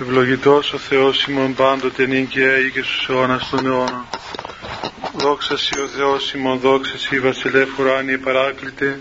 [0.00, 4.06] Ευλογητός ο Θεός ημών πάντοτε νυν και έη και στους αιώνας των αιώνων.
[5.14, 9.00] Δόξας Σοι ο Θεός ημών, δόξας Σοι βασιλεύ ουράνιε παράκλητε,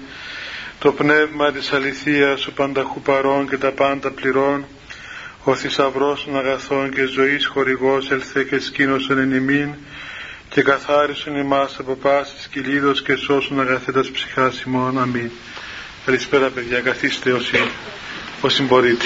[0.80, 4.66] το πνεύμα της αληθείας ο πανταχού παρών και τα πάντα πληρών,
[5.44, 9.74] ο θησαυρός των αγαθών και ζωής χορηγός ελθέ και σκήνωσον εν ημίν,
[10.50, 15.00] και καθάρισον ημάς από πάσης κυλίδος και σώσον αγαθέτας ψυχάς ημών.
[15.00, 15.32] Αμήν.
[16.06, 17.58] Καλησπέρα παιδιά, καθίστε όσοι,
[18.42, 19.06] όσοι μπορείτε.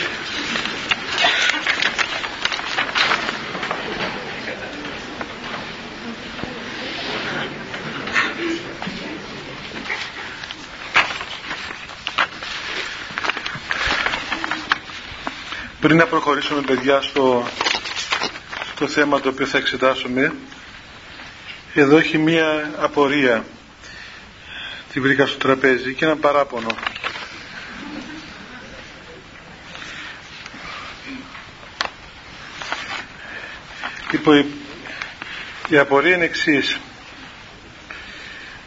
[15.86, 17.48] Πριν να προχωρήσουμε παιδιά στο,
[18.76, 20.34] στο θέμα το οποίο θα εξετάσουμε
[21.74, 23.46] εδώ έχει μία απορία.
[24.94, 26.68] Τη βρήκα στο τραπέζι και ένα παράπονο.
[34.12, 34.46] Λοιπόν
[35.70, 36.78] η απορία είναι εξής.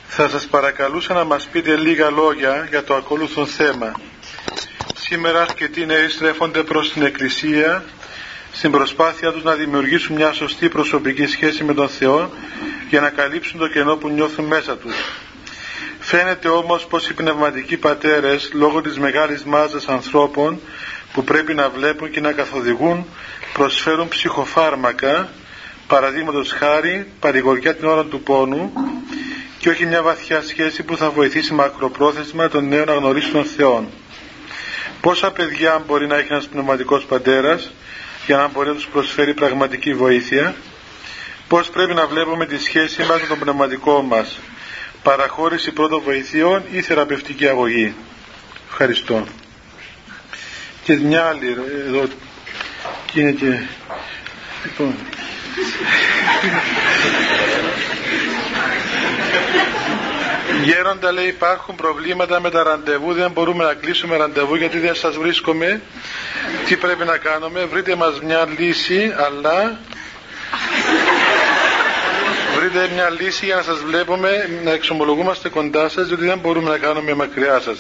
[0.09, 3.93] Θα σας παρακαλούσα να μας πείτε λίγα λόγια για το ακόλουθο θέμα
[5.11, 7.85] Σήμερα αρκετοί νέοι στρέφονται προς την Εκκλησία
[8.53, 12.31] στην προσπάθεια τους να δημιουργήσουν μια σωστή προσωπική σχέση με τον Θεό
[12.89, 14.95] για να καλύψουν το κενό που νιώθουν μέσα τους.
[15.99, 20.61] Φαίνεται όμως πως οι πνευματικοί πατέρες λόγω της μεγάλης μάζας ανθρώπων
[21.13, 23.07] που πρέπει να βλέπουν και να καθοδηγούν
[23.53, 25.29] προσφέρουν ψυχοφάρμακα
[25.87, 28.73] παραδείγματος χάρη παρηγοριά την ώρα του πόνου
[29.59, 33.89] και όχι μια βαθιά σχέση που θα βοηθήσει μακροπρόθεσμα τον νέο να γνωρίσει τον Θεό.
[35.01, 37.71] Πόσα παιδιά μπορεί να έχει ένας πνευματικός πατέρας
[38.27, 40.55] για να μπορεί να τους προσφέρει πραγματική βοήθεια;
[41.49, 44.39] Πώς πρέπει να βλέπουμε τη σχέση μας με τον πνευματικό μας;
[45.03, 47.95] Παραχώρηση πρώτων βοηθειών ή θεραπευτική αγωγή;
[48.69, 49.25] Ευχαριστώ.
[50.85, 52.05] Και μια άλλη εδώ
[53.13, 53.59] και είναι και...
[54.65, 54.95] Λοιπόν.
[60.65, 65.17] Γέροντα λέει υπάρχουν προβλήματα με τα ραντεβού, δεν μπορούμε να κλείσουμε ραντεβού γιατί δεν σας
[65.17, 65.81] βρίσκομαι.
[66.67, 69.79] Τι πρέπει να κάνουμε, βρείτε μας μια λύση, αλλά
[72.59, 76.79] βρείτε μια λύση για να σας βλέπουμε, να εξομολογούμαστε κοντά σας, διότι δεν μπορούμε να
[76.79, 77.79] κάνουμε μακριά σας.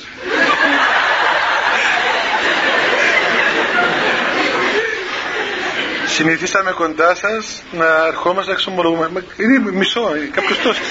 [6.06, 9.24] Συνηθίσαμε κοντά σας να ερχόμαστε να εξομολογούμε.
[9.36, 10.86] Είναι μισό, κάποιος τόσος.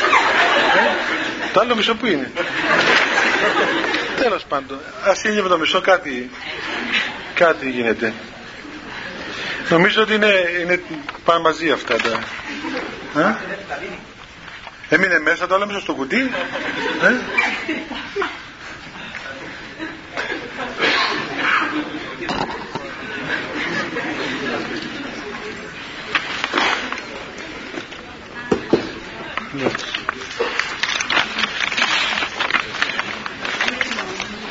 [1.57, 2.31] Ε; Το άλλο μισό που είναι.
[4.17, 4.79] Τέλος πάντων.
[5.03, 6.29] Ας είναι με το μισό κάτι,
[7.33, 8.13] κάτι γίνεται.
[9.69, 10.81] Νομίζω ότι είναι, είναι
[11.25, 12.19] πάνε μαζί αυτά τα.
[13.21, 13.35] Ε;
[14.89, 16.31] Έμεινε μέσα το άλλο μισό στο κουτί.
[17.03, 17.15] Ε;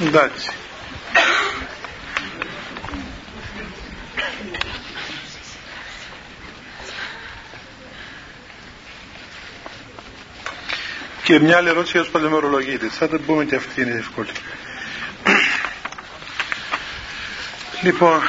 [0.00, 0.50] Εντάξει.
[11.22, 12.94] Και μια άλλη ερώτηση για τους παλαιμερολογίτες.
[12.96, 14.30] Θα την πούμε και αυτή είναι εύκολη.
[17.82, 18.20] λοιπόν,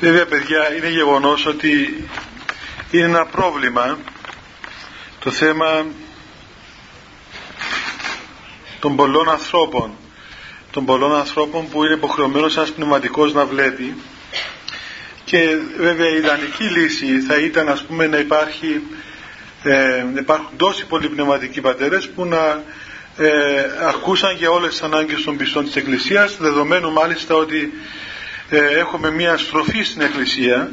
[0.00, 2.04] Βέβαια παιδιά είναι γεγονός ότι
[2.90, 3.98] είναι ένα πρόβλημα
[5.18, 5.86] το θέμα
[8.80, 9.90] των πολλών ανθρώπων.
[10.70, 13.96] Των πολλών ανθρώπων που είναι υποχρεωμένος ένας πνευματικός να βλέπει.
[15.24, 18.82] Και βέβαια η ιδανική λύση θα ήταν ας πούμε να υπάρχει
[19.62, 22.62] ε, υπάρχουν τόσοι πολλοί πνευματικοί πατέρες που να
[23.16, 27.72] ε, ακούσαν για όλες τις ανάγκες των πιστών της Εκκλησίας δεδομένου μάλιστα ότι
[28.54, 30.70] ε, έχουμε μια στροφή στην Εκκλησία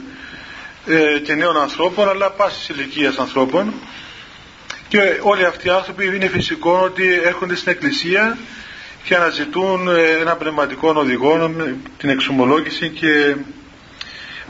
[0.88, 3.74] ε, και νέων ανθρώπων αλλά πάσης ηλικίας ανθρώπων
[4.88, 8.38] και όλοι αυτοί οι άνθρωποι είναι φυσικό ότι έρχονται στην Εκκλησία
[9.04, 11.56] και αναζητούν ε, ένα πνευματικό οδηγό,
[11.98, 13.36] την εξομολόγηση και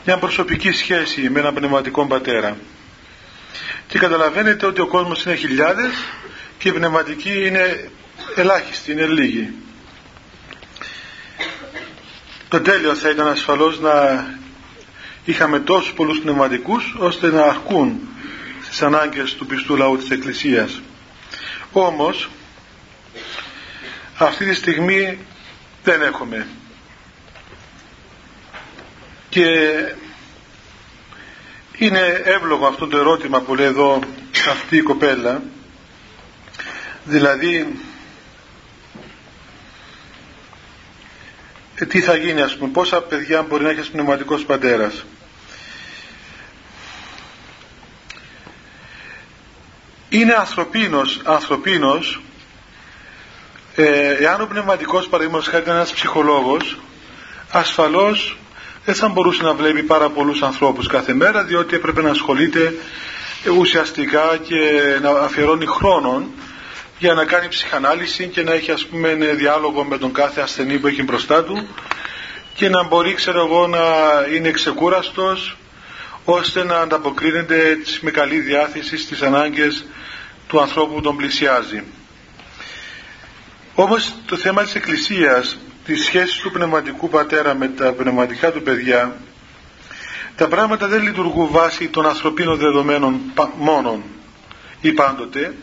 [0.04, 2.56] μια προσωπική σχέση με έναν πνευματικό πατέρα.
[3.86, 5.92] Και καταλαβαίνετε ότι ο κόσμος είναι χιλιάδες
[6.58, 7.90] και οι πνευματικοί είναι
[8.36, 9.54] ελάχιστοι, είναι λίγοι.
[12.52, 14.26] Το τέλειο θα ήταν ασφαλώς να
[15.24, 18.08] είχαμε τόσους πολλούς πνευματικούς ώστε να αρκούν
[18.64, 20.80] στις ανάγκες του πιστού λαού της Εκκλησίας.
[21.72, 22.28] Όμως
[24.18, 25.18] αυτή τη στιγμή
[25.84, 26.46] δεν έχουμε.
[29.28, 29.46] Και
[31.78, 34.00] είναι εύλογο αυτό το ερώτημα που λέει εδώ
[34.50, 35.42] αυτή η κοπέλα
[37.04, 37.78] Δηλαδή,
[41.74, 45.04] ε, τι θα γίνει ας πούμε, πόσα παιδιά μπορεί να έχει ένας πνευματικός πατέρας;
[50.08, 52.20] Είναι ανθρωπίνος, ανθρωπίνος
[53.74, 56.78] ε, εάν ο πνευματικός παραδείγματος χάρη ήταν ένας ψυχολόγος
[57.50, 58.36] ασφαλώς
[58.84, 62.74] δεν θα μπορούσε να βλέπει πάρα πολλούς ανθρώπους κάθε μέρα διότι έπρεπε να ασχολείται
[63.58, 64.58] ουσιαστικά και
[65.02, 66.26] να αφιερώνει χρόνο
[67.02, 70.86] για να κάνει ψυχανάλυση και να έχει ας πούμε διάλογο με τον κάθε ασθενή που
[70.86, 71.68] έχει μπροστά του
[72.54, 73.78] και να μπορεί ξέρω εγώ να
[74.34, 75.56] είναι ξεκούραστος
[76.24, 79.84] ώστε να ανταποκρίνεται με καλή διάθεση στις ανάγκες
[80.46, 81.82] του ανθρώπου που τον πλησιάζει.
[83.74, 89.16] Όμως το θέμα της Εκκλησίας, της σχέσης του πνευματικού πατέρα με τα πνευματικά του παιδιά,
[90.36, 93.20] τα πράγματα δεν λειτουργούν βάσει των ανθρωπίνων δεδομένων
[93.58, 94.02] μόνον
[94.80, 95.54] ή πάντοτε,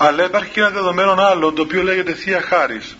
[0.00, 2.96] αλλά υπάρχει και ένα δεδομένο άλλο το οποίο λέγεται Θεία Χάρις.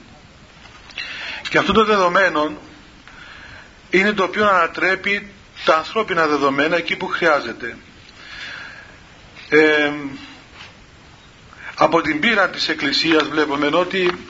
[1.48, 2.52] Και αυτό το δεδομένο
[3.90, 5.30] είναι το οποίο ανατρέπει
[5.64, 7.76] τα ανθρώπινα δεδομένα εκεί που χρειάζεται.
[9.48, 9.90] Ε,
[11.74, 14.26] από την πείρα της Εκκλησίας βλέπουμε ότι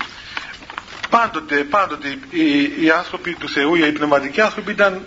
[1.10, 5.02] πάντοτε, πάντοτε οι, οι άνθρωποι του Θεού, οι πνευματικοί άνθρωποι ήταν,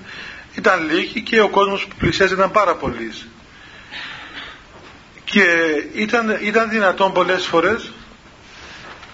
[0.55, 3.13] ήταν λίγοι και ο κόσμος που πλησιάζει ήταν πάρα πολλοί.
[5.31, 5.44] Και
[5.94, 7.92] ήταν, ήταν δυνατόν πολλές φορές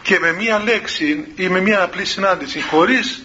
[0.02, 3.24] και με μία λέξη ή με μία απλή συνάντηση χωρίς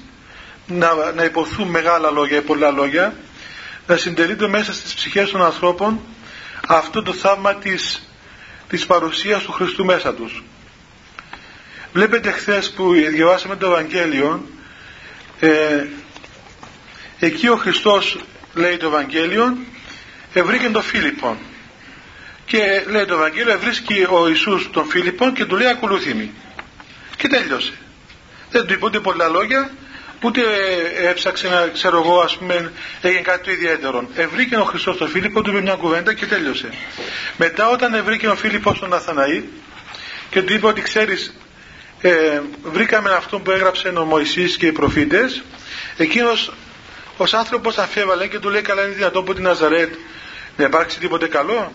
[0.66, 3.14] να, να υποθούν μεγάλα λόγια ή πολλά λόγια
[3.86, 6.00] να συντελείται μέσα στις ψυχές των ανθρώπων
[6.66, 8.06] αυτό το θαύμα της
[8.68, 10.42] της παρουσίας του Χριστού μέσα τους.
[11.92, 14.46] Βλέπετε χθες που διαβάσαμε το Ευαγγέλιο
[15.40, 15.86] ε,
[17.18, 18.18] εκεί ο Χριστός
[18.54, 19.56] λέει το Ευαγγέλιο
[20.32, 21.36] ευρήκε τον Φίλιππον
[22.52, 26.30] και λέει το Ευαγγέλιο ευρίσκει ο Ιησούς τον Φίλιππον και του λέει ακολούθημη
[27.16, 27.72] και τέλειωσε.
[28.50, 29.70] Δεν του είπε ούτε πολλά λόγια
[30.22, 30.40] ούτε
[31.08, 34.08] έψαξε να ξέρω εγώ ας πούμε έγινε κάτι το ιδιαίτερο.
[34.14, 36.68] Ευρήκε ο Χριστός τον Φίλιππο του είπε μια κουβέντα και τέλειωσε.
[37.36, 39.44] Μετά όταν ευρήκε ο Φίλιππος τον Αθαναή
[40.30, 41.34] και του είπε ότι ξέρεις
[42.00, 45.42] ε, βρήκαμε αυτό που έγραψε ο Μωυσής και οι προφήτες.
[45.96, 46.52] Εκείνος
[47.16, 49.94] ως άνθρωπος αφέβαλε και του λέει καλά είναι δυνατόν από την Ναζαρέτ
[50.56, 51.72] να υπάρξει τίποτε καλό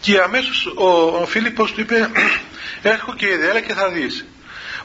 [0.00, 0.88] και αμέσως ο,
[1.22, 2.10] ο Φίλιππος του είπε
[2.82, 4.24] έρχω και ιδέα και θα δεις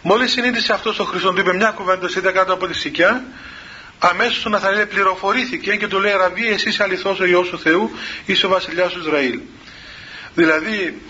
[0.08, 3.26] Μόλις συνείδησε αυτός ο Χριστός, του είπε μια κουβέντα, είδα κάτω από τη σικιά,
[4.00, 7.92] αμέσως ο Ναθανέλ πληροφορήθηκε και του λέει Ραβί, εσύ είσαι αληθώς ο Υιός του Θεού,
[8.26, 9.40] είσαι ο βασιλιάς του Ισραήλ.
[10.36, 11.02] Δηλαδή,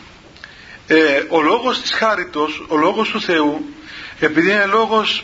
[0.88, 3.76] ε, ο λόγος της χάριτος, ο λόγος του Θεού,
[4.20, 5.24] επειδή είναι λόγος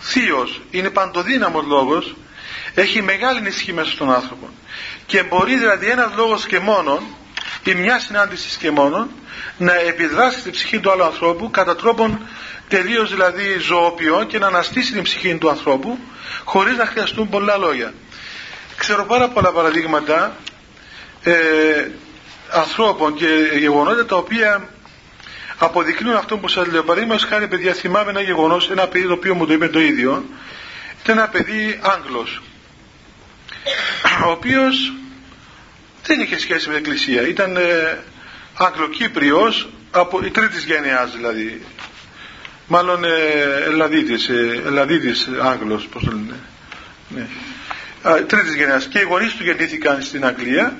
[0.00, 2.14] θείος, είναι παντοδύναμος λόγος,
[2.74, 4.48] έχει μεγάλη ισχύ μέσα στον άνθρωπο.
[5.06, 7.02] Και μπορεί δηλαδή ένας λόγος και μόνον,
[7.64, 9.10] ή μια συνάντηση και μόνον,
[9.58, 12.20] να επιδράσει στην ψυχή του άλλου ανθρώπου κατά τρόπον
[12.68, 15.98] τελείως δηλαδή ζωοποιό και να αναστήσει την ψυχή του ανθρώπου
[16.44, 17.92] χωρίς να χρειαστούν πολλά λόγια.
[18.76, 20.36] Ξέρω πάρα πολλά παραδείγματα
[21.22, 21.32] ε,
[22.50, 23.26] ανθρώπων και
[23.58, 24.68] γεγονότα τα οποία
[25.58, 26.82] αποδεικνύουν αυτό που σας λέω.
[26.82, 30.24] Παραδείγματος χάρη παιδιά θυμάμαι ένα γεγονός, ένα παιδί το οποίο μου το είπε το ίδιο.
[31.02, 32.42] Ήταν ένα παιδί Άγγλος
[34.26, 34.92] ο οποίος
[36.06, 37.28] δεν είχε σχέση με την Εκκλησία.
[37.28, 37.98] Ήταν ε,
[38.54, 41.62] Αγγλοκύπριος από η τρίτης γενιάς δηλαδή
[42.66, 43.08] μάλλον ε,
[43.64, 46.36] Ελλαδίτης, ε, Ελλαδίτης Άγγλος, πώς το λένε.
[47.08, 47.26] Ναι.
[48.26, 48.84] τρίτης γενιάς.
[48.86, 50.76] Και οι γονείς του γεννήθηκαν στην Αγγλία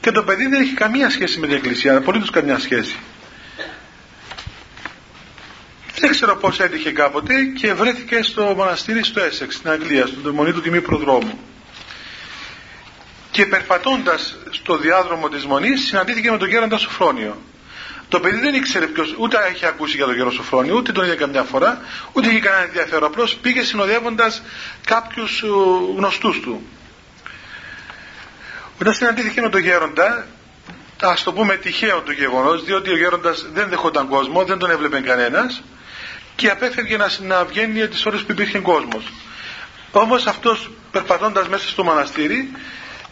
[0.00, 2.96] και το παιδί δεν έχει καμία σχέση με την Εκκλησία, απολύτως καμία σχέση.
[5.98, 10.52] Δεν ξέρω πώς έτυχε κάποτε και βρέθηκε στο μοναστήρι στο Έσεξ, στην Αγγλία, στον μονή
[10.52, 11.38] του τιμή προδρόμου.
[13.36, 17.36] Και περπατώντας στο διάδρομο της μονής συναντήθηκε με τον γέροντα Σοφρόνιο
[18.08, 21.14] το παιδί δεν ήξερε ποιος, ούτε είχε ακούσει για τον καιρό Σοφρόνη, ούτε τον είδε
[21.14, 21.80] καμιά φορά,
[22.12, 23.04] ούτε είχε κανένα ενδιαφέρον.
[23.04, 24.42] Απλώς πήγε συνοδεύοντας
[24.84, 25.46] κάποιους ε,
[25.96, 26.66] γνωστούς του.
[28.80, 30.26] Όταν συναντήθηκε με τον γέροντα,
[31.02, 35.00] ας το πούμε τυχαίο το γεγονός, διότι ο γέροντας δεν δεχόταν κόσμο, δεν τον έβλεπε
[35.00, 35.62] κανένας
[36.36, 39.12] και απέφευγε να, να βγαίνει τις ώρες που υπήρχε κόσμος.
[39.90, 42.50] Όμως αυτός περπατώντας μέσα στο μοναστήρι,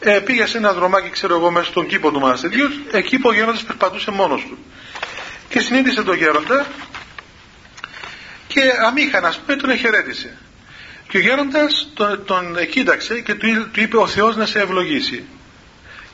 [0.05, 3.33] ε, πήγε σε ένα δρομάκι, ξέρω εγώ, μέσα στον κήπο του μοναστηριού, εκεί που ο
[3.33, 4.59] γέροντας περπατούσε μόνος του.
[5.49, 6.67] Και συνείδησε τον γέροντα
[8.47, 10.37] και αμήχανα ας πούμε τον εχαιρέτησε.
[11.09, 15.25] Και ο γέροντας τον, τον κοίταξε και του, του είπε ο Θεός να σε ευλογήσει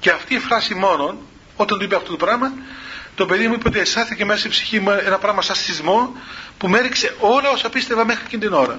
[0.00, 1.18] και αυτή η φράση μόνον
[1.56, 2.52] όταν του είπε αυτό το πράγμα
[3.14, 6.16] το παιδί μου είπε ότι αισθάθηκε μέσα στη ψυχή μου ένα πράγμα σαν σεισμό
[6.58, 8.78] που με έριξε όλα όσα πίστευα μέχρι εκείνη την ώρα.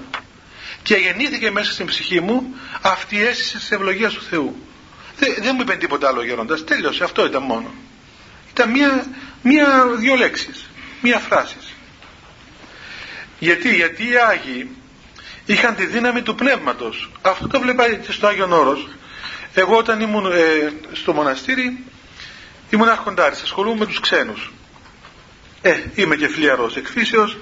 [0.84, 4.56] Και γεννήθηκε μέσα στην ψυχή μου αυτή η αίσθηση της ευλογίας του Θεού
[5.21, 7.73] δεν, δεν μου είπε τίποτα άλλο ο γέροντας τέλειωσε αυτό ήταν μόνο
[8.49, 9.05] Ήταν μία,
[9.41, 10.69] μία δύο λέξεις,
[11.01, 11.73] μία φράσης.
[13.39, 14.69] Γιατί, γιατί οι Άγιοι
[15.45, 17.11] είχαν τη δύναμη του πνεύματος.
[17.21, 18.87] Αυτό το βλέπα και στο Άγιον Όρος.
[19.53, 21.83] Εγώ όταν ήμουν ε, στο μοναστήρι
[22.69, 24.51] ήμουν αρχοντάρης, ασχολούμαι με τους ξένους.
[25.61, 27.37] Ε, είμαι και φλιαρός εκφύσεως,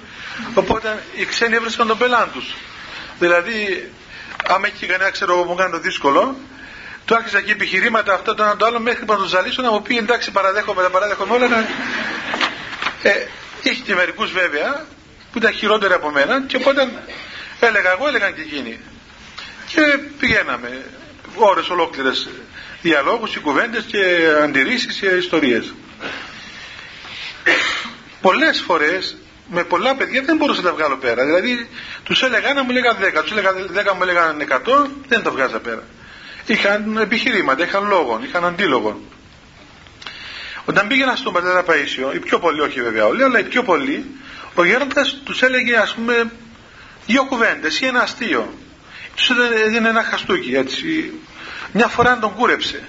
[0.54, 2.54] οπότε οι ξένοι έβρισκαν τον πελάν τους.
[3.18, 3.90] Δηλαδή,
[4.46, 6.36] άμα έχει κανένα ξέρω εγώ μου κάνει το δύσκολο,
[7.10, 9.82] του άρχισα εκεί επιχειρήματα αυτό το ένα το άλλο μέχρι να το ζαλίσω να μου
[9.82, 11.48] πει εντάξει παραδέχομαι, τα παραδέχομαι όλα.
[11.48, 11.56] Να...
[13.02, 13.28] Ε,
[13.62, 14.86] είχε και μερικούς βέβαια
[15.32, 16.88] που ήταν χειρότεροι από μένα και οπότε
[17.60, 18.80] έλεγα εγώ, έλεγαν και εκείνοι.
[19.66, 19.80] Και
[20.18, 20.84] πηγαίναμε
[21.34, 22.28] ώρες ολόκληρες
[22.82, 23.98] διαλόγους, οι κουβέντες και
[24.42, 25.74] αντιρρήσεις και ιστορίες.
[28.20, 29.16] Πολλές φορές
[29.50, 31.24] με πολλά παιδιά δεν μπορούσα να τα βγάλω πέρα.
[31.24, 31.68] Δηλαδή
[32.04, 33.52] τους έλεγα ένα μου έλεγαν 10, τους έλεγα
[33.92, 35.82] 10 μου έλεγαν 100, δεν τα βγάζα πέρα.
[36.50, 39.00] Είχαν επιχειρήματα, είχαν λόγο, είχαν αντίλογο.
[40.64, 44.04] Όταν πήγαινα στον πατέρα Παΐσιο, οι πιο πολλοί, όχι βέβαια όλοι, αλλά οι πιο πολλοί,
[44.54, 46.30] ο γέροντας τους έλεγε ας πούμε
[47.06, 48.54] δύο κουβέντες ή ένα αστείο.
[49.14, 49.30] Τους
[49.64, 51.12] έδινε ένα χαστούκι έτσι.
[51.72, 52.82] Μια φορά τον κούρεψε.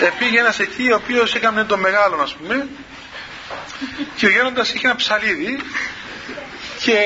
[0.00, 2.68] ε, πήγε ένας εκεί ο οποίος έκανε τον μεγάλο ας πούμε
[4.16, 5.60] και ο γέροντας είχε ένα ψαλίδι
[6.82, 6.98] και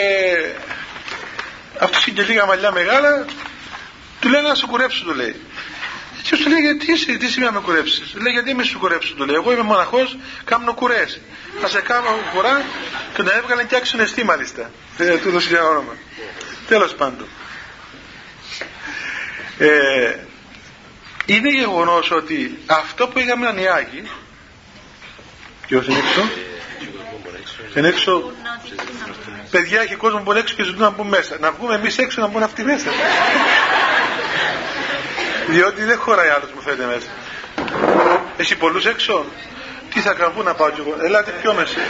[1.79, 3.25] αυτός είχε και λίγα μαλλιά μεγάλα
[4.25, 5.37] του λέει να σου κουρέψω του λέει.
[6.23, 9.15] Και του λέει γιατί είσαι, τι σημαίνει να με κουρέψεις; Λέει γιατί είμαι σου κουρέψω
[9.15, 11.21] του λέει εγώ είμαι μοναχός κάνω κουρές.
[11.61, 12.65] Θα σε κάνω κουρά
[13.15, 14.71] και τον έβγαλε και άξιον εστί μάλιστα.
[14.99, 15.97] Ε, του δώσει για όνομα.
[16.69, 17.27] Τέλος πάντων.
[19.59, 20.17] Ε,
[21.27, 24.11] είναι γεγονός ότι αυτό που είχαμε οι Άγιοι
[25.67, 26.31] ποιος είναι έξω;
[27.77, 28.33] Είναι έξω
[29.55, 31.37] παιδιά έχει κόσμο που έξω και ζητούν να μπουν μέσα.
[31.41, 32.91] Να βγούμε εμείς έξω να μπουν αυτοί μέσα.
[35.49, 37.11] Διότι δεν χωράει άλλος μου φαίνεται μέσα.
[38.37, 39.25] Έχει πολλούς έξω.
[39.93, 40.95] Τι θα κάνω, πού να πάω κι εγώ.
[41.07, 41.81] Ελάτε πιο μέσα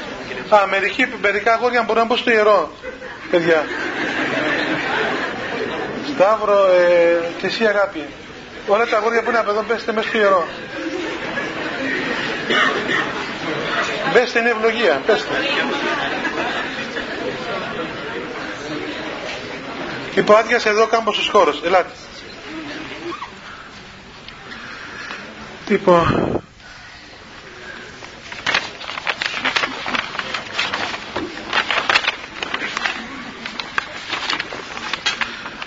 [0.49, 2.73] α μερικοί, μερικά αγόρια μπορούν να μπω στο ιερό
[3.30, 3.66] παιδιά.
[6.14, 8.04] Σταύρο ε, και εσύ αγάπη.
[8.66, 10.47] Όλα τα αγόρια που είναι από εδώ πέστε μέσα στο ιερό.
[14.12, 15.35] Πέστε είναι ευλογία, πέστε.
[20.14, 21.61] Λοιπόν, άδειασε εδώ κάμπος χώρος.
[21.64, 21.90] Ελάτε.
[25.68, 26.42] Λοιπόν,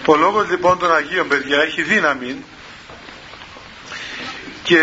[0.10, 2.44] Ο λόγος λοιπόν των Αγίων παιδιά έχει δύναμη
[4.64, 4.80] και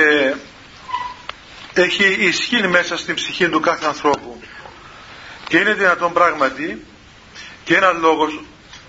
[1.75, 4.41] έχει ισχύ μέσα στην ψυχή του κάθε ανθρώπου
[5.49, 6.85] και είναι δυνατόν πράγματι
[7.65, 8.41] και ένας λόγος,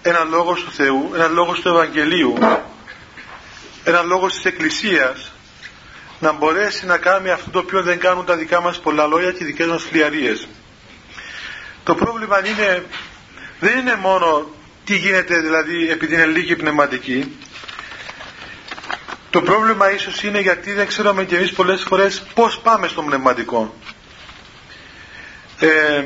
[0.07, 2.37] ένας λόγος του Θεού, ένας λόγος του Ευαγγελίου
[3.83, 5.31] ένας λόγος της Εκκλησίας
[6.19, 9.43] να μπορέσει να κάνει αυτό το οποίο δεν κάνουν τα δικά μας πολλά λόγια και
[9.43, 10.47] οι δικές μας φλιαρίες.
[11.83, 12.85] Το πρόβλημα είναι,
[13.59, 14.49] δεν είναι μόνο
[14.85, 17.37] τι γίνεται δηλαδή επειδή είναι λίγη πνευματική
[19.29, 23.75] το πρόβλημα ίσως είναι γιατί δεν ξέρουμε και εμείς πολλές φορές πώς πάμε στο πνευματικό.
[25.59, 26.03] Ε,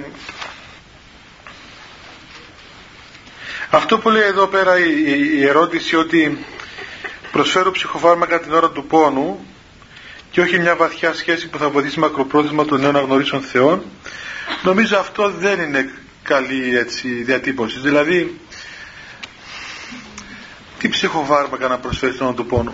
[3.70, 6.46] αυτό που λέει εδώ πέρα η, ερώτηση ότι
[7.32, 9.46] προσφέρω ψυχοφάρμακα την ώρα του πόνου
[10.32, 13.84] και όχι μια βαθιά σχέση που θα βοηθήσει μακροπρόθεσμα τον νέο να γνωρίσουν Θεόν
[14.64, 18.40] νομίζω αυτό δεν είναι καλή έτσι, διατύπωση δηλαδή
[20.80, 22.74] τι ψυχοφάρμακα να προσφέρει τον ώρα του πόνου;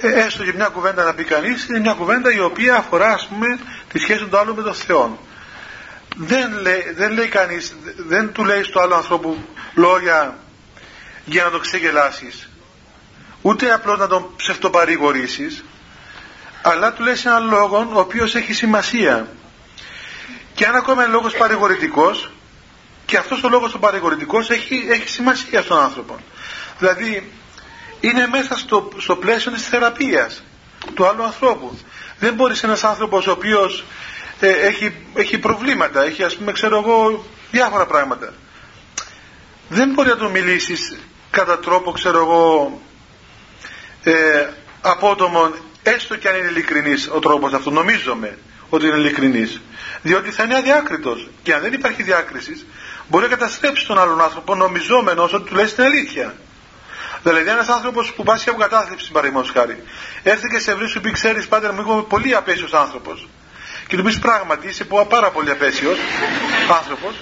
[0.00, 3.26] Ε, έστω και μια κουβέντα να πει κανείς, είναι μια κουβέντα η οποία αφορά ας
[3.26, 3.58] πούμε
[3.92, 5.18] τη σχέση του άλλου με τον Θεό.
[6.18, 9.44] Δεν λέει, δεν λέει κανείς, δεν του λέει στο άλλο ανθρώπου
[9.74, 10.38] λόγια
[11.24, 12.48] για να το ξεγελάσεις.
[13.42, 15.64] Ούτε απλώς να τον ψευτοπαρηγορήσεις
[16.68, 19.28] αλλά του λέει έναν λόγο ο οποίος έχει σημασία.
[20.54, 22.30] Και αν ακόμα είναι λόγος παρηγορητικός
[23.06, 26.16] και αυτός ο λόγος ο παρηγορητικός έχει, έχει σημασία στον άνθρωπο.
[26.78, 27.32] Δηλαδή
[28.00, 30.42] είναι μέσα στο, στο πλαίσιο της θεραπείας
[30.94, 31.78] του άλλου ανθρώπου.
[32.18, 33.84] Δεν μπορείς ένας άνθρωπος ο οποίος
[34.40, 38.34] ε, έχει, έχει προβλήματα, έχει ας πούμε ξέρω εγώ διάφορα πράγματα.
[39.68, 40.98] Δεν μπορεί να του μιλήσεις
[41.30, 42.80] κατά τρόπο ξέρω εγώ
[44.02, 44.46] ε,
[44.80, 45.50] απότομο
[45.82, 48.38] έστω και αν είναι ειλικρινής ο τρόπος αυτός νομίζομαι
[48.68, 49.60] ότι είναι ειλικρινής
[50.02, 52.66] διότι θα είναι αδιάκριτος και αν δεν υπάρχει διάκρισης
[53.08, 56.34] μπορεί να καταστρέψει τον άλλον άνθρωπο νομιζόμενος ότι του λέει την αλήθεια
[57.22, 59.82] Δηλαδή, ένας άνθρωπος που πάσχει από κατάθλιψη, παραδείγματος χάρη,
[60.22, 63.28] έρθει και σε βρει σου πει: Ξέρεις, πάτερ μου, είμαι πολύ απέσιος άνθρωπος.
[63.86, 65.98] Και του πεις: Πράγματι, είσαι πάρα πολύ απέσιος
[66.78, 67.14] άνθρωπος,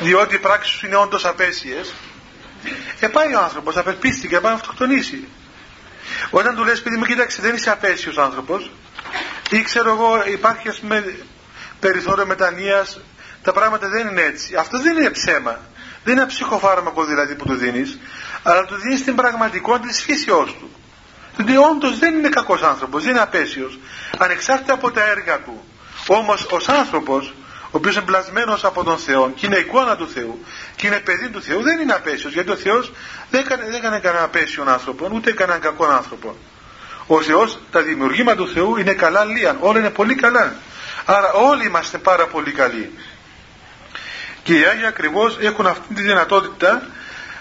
[0.00, 1.92] διότι οι πράξεις σου είναι όντως απέσιες.
[3.00, 5.28] Και πάει ο άνθρωπος, απελπίστηκε, πάει να αυτοκτονήσει.
[6.30, 8.70] Όταν του λες: Παιδί μου, κοίταξε, δεν είσαι απέσιος άνθρωπος,
[9.50, 11.16] ή ξέρω εγώ υπάρχει ας πούμε
[11.80, 13.00] περιθώριο μετανοίας.
[13.42, 14.56] Τα πράγματα δεν είναι έτσι.
[14.56, 15.60] Αυτό δεν είναι ψέμα.
[16.04, 17.98] Δεν είναι ψυχοφάρμακο δηλαδή που του δίνεις
[18.42, 20.70] αλλά του δίνεις την πραγματικότητα της φύσεώς του.
[21.36, 23.78] Διότι όντως δεν είναι κακός άνθρωπος δεν είναι απέσιος.
[24.18, 25.64] Ανεξάρτητα από τα έργα του
[26.06, 30.44] όμως ως άνθρωπος ο οποίος είναι πλασμένος από τον Θεό και είναι εικόνα του Θεού
[30.76, 32.92] και είναι παιδί του Θεού δεν είναι απέσιος γιατί ο Θεός
[33.30, 36.36] δεν έκανε, δεν έκανε κανένα απέσιον άνθρωπο ούτε κανέναν κακό άνθρωπο
[37.06, 40.54] ο Θεός τα δημιουργήματα του Θεού είναι καλά λίαν όλα είναι πολύ καλά.
[41.04, 42.98] Άρα όλοι είμαστε πάρα πολύ καλοί.
[44.42, 46.82] Και οι Άγιοι ακριβώς έχουν αυτή τη δυνατότητα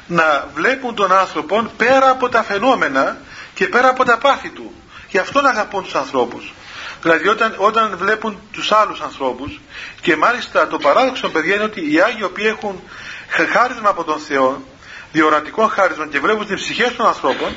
[0.08, 3.18] να βλέπουν τον άνθρωπο πέρα από τα φαινόμενα
[3.53, 4.74] και πέρα από τα πάθη του.
[5.10, 6.53] Γι' αυτό να αγαπούν τους ανθρώπους
[7.01, 9.60] Δηλαδή όταν, όταν βλέπουν τους άλλους ανθρώπους
[10.01, 12.81] και μάλιστα το παράδοξο παιδιά είναι ότι οι Άγιοι οποίοι έχουν
[13.27, 14.63] χάρισμα από τον Θεό,
[15.12, 17.55] διορατικό χάρισμα και βλέπουν τις ψυχές των ανθρώπων,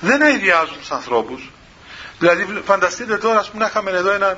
[0.00, 1.50] δεν αειδιάζουν τους ανθρώπους.
[2.18, 4.36] Δηλαδή φανταστείτε τώρα ας πούμε να είχαμε εδώ έναν,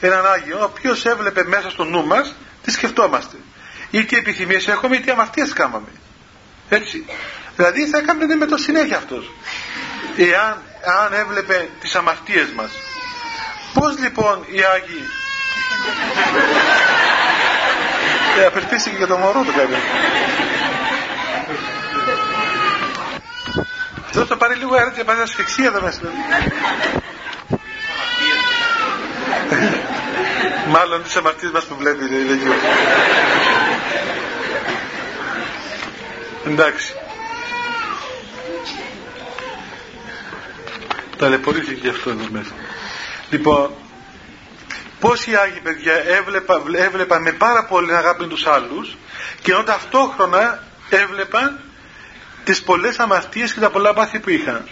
[0.00, 3.36] έναν Άγιο ο οποίος έβλεπε μέσα στο νου μας τι σκεφτόμαστε.
[3.90, 5.88] Ή τι επιθυμίες έχουμε ή τι αμαρτίες κάναμε.
[6.68, 7.06] Έτσι.
[7.56, 9.30] Δηλαδή θα έκανε με το συνέχεια αυτός.
[10.16, 10.62] Εάν,
[11.04, 12.70] αν έβλεπε τις αμαρτίες μας
[13.74, 15.04] Πώς λοιπόν οι Άγιοι;
[18.38, 19.80] Ε, απελπίστηκε και το μωρό το κάποιος.
[24.06, 26.00] Αυτό θα πάρει λίγο αέρα και πάρει ασφυξία εδώ μέσα.
[30.68, 32.42] Μάλλον τις αμαρτίες μας που βλέπει λέγει
[36.46, 36.94] Εντάξει.
[41.18, 42.52] Ταλαιπωρήθηκε αυτό εδώ μέσα.
[43.30, 43.70] Λοιπόν,
[45.00, 48.96] πόσοι Άγιοι παιδιά έβλεπαν, έβλεπαν με πάρα πολύ αγάπη τους άλλους
[49.42, 51.60] και ενώ ταυτόχρονα έβλεπαν
[52.44, 54.68] τις πολλές αμαρτίες και τα πολλά πάθη που είχαν.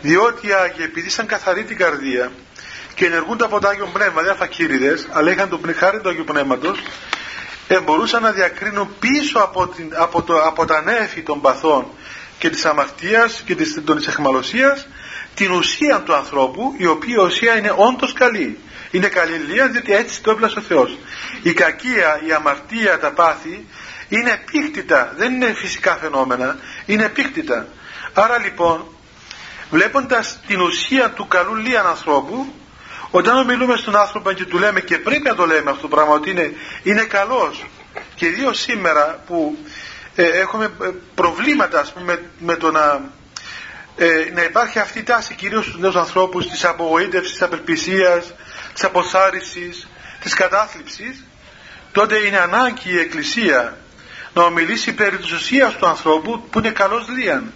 [0.00, 2.32] Διότι οι Άγιοι επειδή ήταν καθαρή την καρδία
[2.94, 6.82] και ενεργούνται από το Άγιο Πνεύμα, δεν φακύριδες, αλλά είχαν το χάρη του Άγιου Πνεύματος,
[7.68, 11.86] ε, μπορούσαν να διακρίνουν πίσω από, την, από, το, από τα νέφη των παθών
[12.38, 14.86] και της αμαρτίας και της, της εχμαλωσίας
[15.36, 18.58] την ουσία του ανθρώπου η οποία ουσία είναι όντως καλή.
[18.90, 20.98] Είναι καλή λία διότι έτσι το έπλασε ο Θεός.
[21.42, 23.66] Η κακία, η αμαρτία, τα πάθη
[24.08, 25.12] είναι επίκτητα.
[25.16, 27.68] Δεν είναι φυσικά φαινόμενα είναι επίκτητα.
[28.12, 28.84] Άρα λοιπόν
[29.70, 32.52] βλέποντας την ουσία του καλού λίαν ανθρώπου
[33.10, 36.14] όταν μιλούμε στον άνθρωπο και του λέμε και πρέπει να το λέμε αυτό το πράγμα
[36.14, 37.64] ότι είναι, είναι καλός.
[38.14, 39.58] Και ιδίως σήμερα που
[40.14, 43.00] ε, έχουμε ε, προβλήματα ας πούμε, με το να
[43.96, 48.34] ε, να υπάρχει αυτή η τάση κυρίως στους νέους ανθρώπους της απογοήτευσης, της απελπισίας,
[48.72, 49.88] της αποσάρισης,
[50.20, 51.24] της κατάθλιψης
[51.92, 53.76] τότε είναι ανάγκη η Εκκλησία
[54.34, 57.52] να ομιλήσει περί της ουσίας του ανθρώπου που είναι καλός λίαν.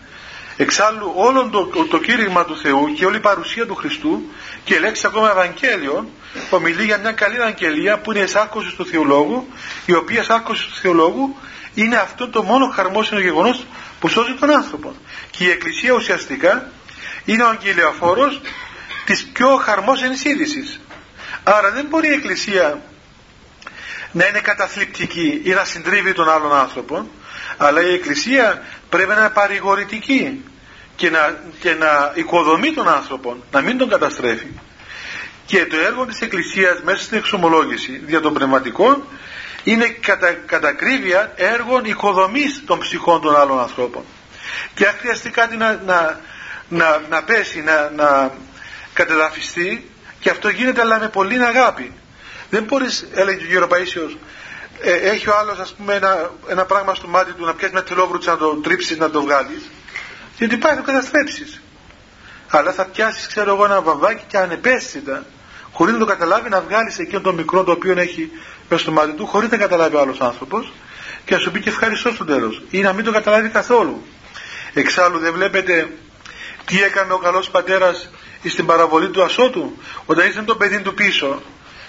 [0.57, 4.22] Εξάλλου όλο το, το, το κήρυγμα του Θεού και όλη η παρουσία του Χριστού
[4.64, 6.11] και η λέξη ακόμα Ευαγγέλιο
[6.50, 9.46] ομιλεί για μια καλή Ευαγγελία που είναι εσάρκωση του Θεολόγου
[9.87, 11.37] η οποία εσάρκωση του Θεολόγου
[11.74, 13.66] είναι αυτό το μόνο χαρμόσυνο γεγονός
[14.00, 14.94] που σώζει τον άνθρωπο.
[15.30, 16.70] Και η Εκκλησία ουσιαστικά
[17.24, 18.40] είναι ο αγγελιοφόρος
[19.04, 20.80] της πιο χαρμόσυνης είδησης.
[21.42, 22.83] Άρα δεν μπορεί η Εκκλησία
[24.12, 27.11] να είναι καταθλιπτική ή να συντρίβει τον άλλον άνθρωπο,
[27.56, 30.44] αλλά η Εκκλησία πρέπει να είναι παρηγορητική
[30.96, 34.46] και να, και να οικοδομεί τον άνθρωπο, να μην τον καταστρέφει.
[35.46, 39.04] Και το έργο της Εκκλησίας μέσα στην εξομολόγηση δια των πνευματικών
[39.64, 44.05] είναι κατά, κατακρίβεια έργων οικοδομής των ψυχών των άλλων ανθρώπων.
[44.75, 46.20] Και αν χρειαστεί κάτι να, να,
[46.68, 48.33] να, να πέσει, να, να
[48.92, 51.92] κατεδαφιστεί και αυτό γίνεται αλλά με πολύ αγάπη.
[52.51, 54.16] Δεν μπορείς, έλεγε ο κύριο Παΐσιος
[54.83, 57.83] ε, έχει ο άλλος ας πούμε ένα, ένα πράγμα στο μάτι του να πιάσει μια
[57.83, 59.70] τελόβρουτσα να το τρίψεις να το βγάλεις.
[60.37, 61.61] Γιατί πάει να το καταστρέψεις.
[62.49, 65.27] Αλλά θα πιάσεις ξέρω εγώ ένα βαμβάκι και ανεπαίσθητα
[65.73, 68.31] χωρίς να το καταλάβει να βγάλεις εκείνο το μικρό το οποίο έχει
[68.70, 70.72] μέσα στο μάτι του χωρίς να καταλάβει ο άλλος άνθρωπος
[71.24, 72.62] και να σου πει και ευχαριστώ στο τέλος.
[72.70, 74.02] Ή να μην το καταλάβει καθόλου.
[74.72, 75.88] Εξάλλου δεν βλέπετε
[76.64, 78.11] τι έκανε ο καλός πατέρας
[78.48, 81.42] στην παραβολή του ασώτου όταν ήρθε το παιδί του πίσω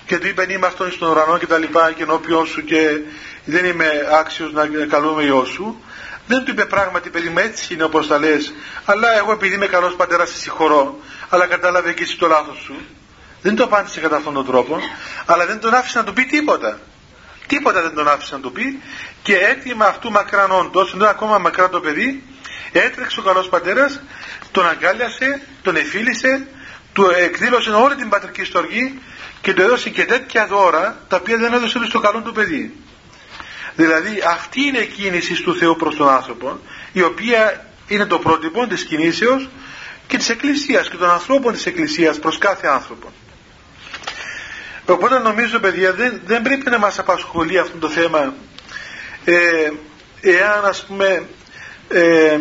[0.06, 3.00] και του είπε είμαι αυτόν στον ουρανό και τα λοιπά και ενώπιον σου και
[3.46, 3.86] δεν είμαι
[4.20, 5.82] άξιος να καλούμε ιό σου
[6.28, 8.54] δεν του είπε πράγματι παιδί μου έτσι είναι όπως τα λες
[8.86, 12.74] αλλά εγώ επειδή είμαι καλός πατέρας σε συγχωρώ αλλά κατάλαβε και εσύ το λάθος σου
[13.42, 14.80] δεν το απάντησε κατά αυτόν τον τρόπο,
[15.26, 16.80] αλλά δεν τον άφησε να του πει τίποτα.
[17.48, 18.82] Τίποτα δεν τον άφησε να του πει
[19.22, 22.24] και έτοιμα αυτού μακράν όντως, ενώ ακόμα μακρά το παιδί,
[22.72, 24.02] έτρεξε ο καλός πατέρας,
[24.52, 26.48] τον αγκάλιασε, τον εφίλησε,
[26.94, 29.00] του εκδήλωσε όλη την πατρική στοργή
[29.42, 32.76] και του έδωσε και τέτοια δώρα τα οποία δεν έδωσε στο καλό του παιδί.
[33.76, 36.60] Δηλαδή αυτή είναι η κίνηση του Θεού προς τον άνθρωπο
[36.92, 39.50] η οποία είναι το πρότυπο της κινήσεως
[40.08, 43.12] και της Εκκλησίας και των ανθρώπων της Εκκλησίας προς κάθε άνθρωπο.
[44.92, 48.34] Οπότε νομίζω παιδιά δεν, δεν πρέπει να μας απασχολεί αυτό το θέμα
[49.26, 49.72] ε,
[50.22, 51.26] εάν ας πούμε
[51.90, 52.40] ε,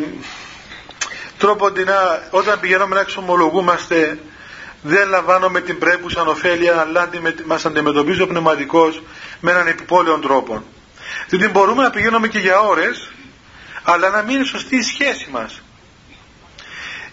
[1.38, 4.18] τρόποντινά όταν πηγαίνουμε να εξομολογούμαστε
[4.82, 7.08] δεν λαμβάνουμε την πρέπουσα ωφέλεια αλλά
[7.46, 9.02] μας αντιμετωπίζει ο πνευματικός
[9.40, 10.62] με έναν επιπόλαιο τρόπο.
[11.28, 13.10] Διότι μπορούμε να πηγαίνουμε και για ώρες
[13.82, 15.62] αλλά να μην είναι σωστή η σχέση μας.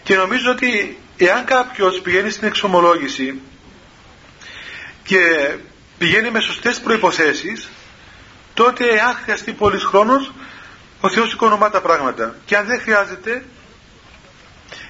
[0.03, 3.41] Και νομίζω ότι εάν κάποιος πηγαίνει στην εξομολόγηση
[5.07, 5.53] και
[5.97, 7.69] πηγαίνει με σωστές προϋποθέσεις
[8.53, 10.31] τότε αν χρειαστεί πολύς χρόνος
[11.01, 12.35] ο Θεός οικονομά τα πράγματα.
[12.45, 13.45] Και αν δεν χρειάζεται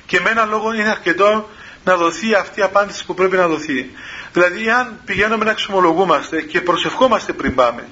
[0.05, 1.49] και με ένα λόγο είναι αρκετό
[1.83, 3.91] να δοθεί αυτή η απάντηση που πρέπει να δοθεί.
[4.33, 7.87] Δηλαδή αν πηγαίνουμε να εξομολογούμαστε και προσευχόμαστε πριν πάμε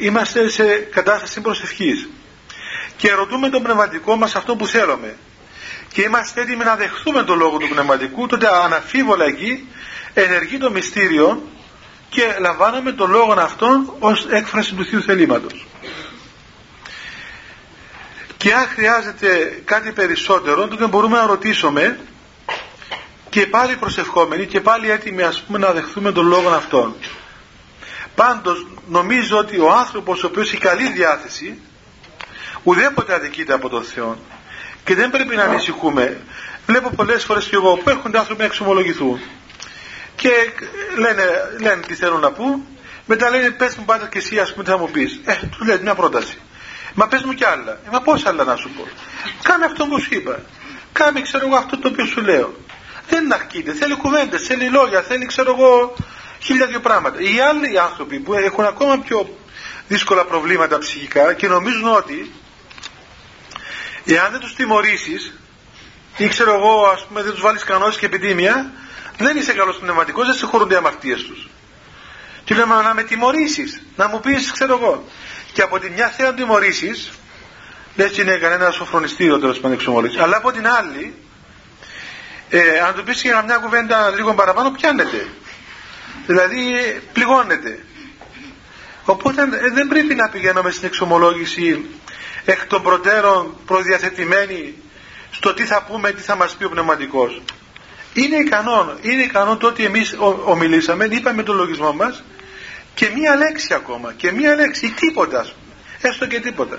[0.00, 2.08] είμαστε σε κατάσταση προσευχής.
[2.96, 5.16] Και ρωτούμε τον πνευματικό μας αυτό που θέλουμε.
[5.92, 9.68] Και είμαστε έτοιμοι να δεχθούμε τον λόγο του πνευματικού τότε αναφίβολα εκεί
[10.14, 11.42] ενεργεί το μυστήριο
[12.08, 15.66] και λαμβάνουμε τον λόγο αυτόν ως έκφραση του Θείου θελήματος.
[18.36, 21.98] Και αν χρειάζεται κάτι περισσότερο τότε μπορούμε να ρωτήσουμε
[23.28, 26.94] και πάλι προσευχόμενοι και πάλι έτοιμοι ας πούμε να δεχθούμε τον λόγο αυτόν.
[28.14, 31.58] Πάντως νομίζω ότι ο άνθρωπος ο οποίος έχει καλή διάθεση
[32.62, 34.18] ουδέποτε αδικείται από τον Θεό
[34.84, 36.20] και δεν πρέπει να ανησυχούμε.
[36.66, 39.20] Βλέπω πολλές φορές και εγώ που έρχονται άνθρωποι να εξομολογηθούν
[40.24, 40.52] και
[40.96, 41.22] λένε,
[41.60, 42.66] λένε τι θέλουν να πούν.
[43.06, 45.64] Μετά λένε πες μου πάντα και εσύ ας πούμε τι θα μου πεις ε του
[45.64, 46.38] λέει μια πρόταση
[46.94, 48.88] μα πες μου κι άλλα ε, μα πόσα άλλα να σου πω
[49.42, 50.42] κάνε αυτό που σου είπα
[50.92, 52.54] κάνε ξέρω εγώ αυτό το οποίο σου λέω
[53.08, 55.94] δεν αρκείται θέλει κουβέντες θέλει λόγια θέλει ξέρω εγώ
[56.38, 59.38] χίλια δύο πράγματα οι άλλοι άνθρωποι που έχουν ακόμα πιο
[59.88, 62.32] δύσκολα προβλήματα ψυχικά και νομίζουν ότι
[64.04, 65.32] εάν δεν τους τιμωρήσεις
[66.16, 68.72] ή ξέρω εγώ ας πούμε δεν τους βάλεις κανόνες και επιτήμια
[69.18, 71.48] δεν είσαι καλός πνευματικός δεν συγχωρούνται οι αμαρτίες τους.
[72.44, 75.04] Και λέμε να με τιμωρήσεις να μου πεις ξέρω εγώ
[75.52, 77.10] και από τη μια θέλει να τιμωρήσεις
[77.96, 81.14] λες και είναι κανένα σοφρονιστήριο τέλος πάντων εξομολύσεις αλλά από την άλλη
[82.50, 85.28] ε, αν του πεις για μια κουβέντα λίγο παραπάνω πιάνεται.
[86.26, 86.74] Δηλαδή
[87.12, 87.84] πληγώνεται.
[89.04, 91.84] Οπότε ε, δεν πρέπει να πηγαίνουμε στην εξομολόγηση
[92.44, 94.74] εκ των προτέρων προδιαθετημένοι
[95.30, 97.42] στο τι θα πούμε, τι θα μας πει ο πνευματικός.
[98.14, 102.22] Είναι ικανό, είναι ικανό το ότι εμείς ομιλήσαμε, είπαμε τον λογισμό μας
[102.94, 105.46] και μία λέξη ακόμα, και μία λέξη, τίποτα,
[106.00, 106.78] έστω και τίποτα.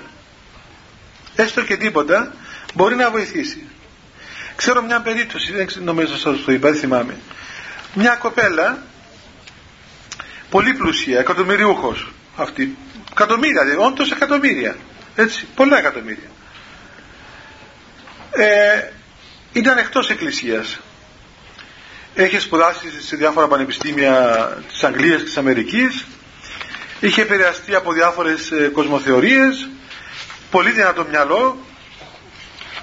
[1.36, 2.32] Έστω και τίποτα
[2.74, 3.66] μπορεί να βοηθήσει.
[4.56, 7.16] Ξέρω μια περίπτωση, δεν νομίζω σας το είπα, δεν θυμάμαι.
[7.94, 8.82] Μια κοπέλα,
[10.50, 12.76] πολύ πλουσία, εκατομμυριούχος αυτή,
[13.10, 14.76] εκατομμύρια, δηλαδή, όντως εκατομμύρια
[15.16, 16.28] έτσι, πολλά εκατομμύρια.
[18.30, 18.90] Ε,
[19.52, 20.80] ήταν εκτός εκκλησίας.
[22.18, 26.06] Είχε σπουδάσει σε διάφορα πανεπιστήμια της Αγγλίας και της Αμερικής.
[27.00, 29.68] Είχε επηρεαστεί από διάφορες ε, κοσμοθεωρίες.
[30.50, 31.58] Πολύ δυνατό μυαλό.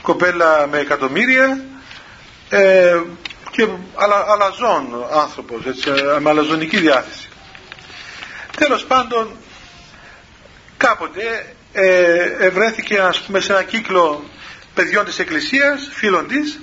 [0.01, 1.63] Κοπέλα με εκατομμύρια.
[2.49, 2.99] Ε,
[3.51, 7.29] και αλα, αλαζόν άνθρωπος, έτσι, με αλαζονική διάθεση.
[8.57, 9.31] Τέλος πάντων,
[10.77, 14.23] κάποτε ε, ευρέθηκε ας πούμε σε ένα κύκλο
[14.73, 16.59] παιδιών της εκκλησίας, φίλων της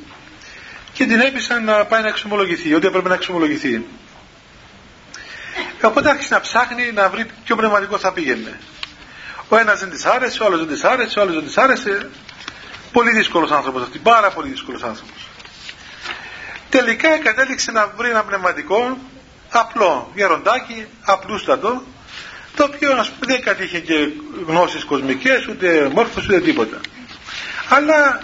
[1.01, 3.85] και την έπεισαν να πάει να εξομολογηθεί, ότι έπρεπε να εξομολογηθεί.
[5.83, 8.61] Οπότε άρχισε να ψάχνει να βρει ποιο πνευματικό θα πήγαινε.
[9.49, 12.11] Ο ένας δεν της άρεσε, ο άλλος δεν της άρεσε, ο άλλος δεν της άρεσε.
[12.93, 15.29] Πολύ δύσκολος άνθρωπος αυτή, πάρα πολύ δύσκολος άνθρωπος.
[16.71, 18.99] Τελικά κατέληξε να βρει ένα πνευματικό
[19.51, 21.83] απλό, γεροντάκι, απλούστατο,
[22.57, 24.09] το οποίο ας πούμε δεν κατήχε και
[24.47, 26.81] γνώσεις κοσμικές ούτε μόρφωση ούτε τίποτα
[27.69, 28.21] αλλά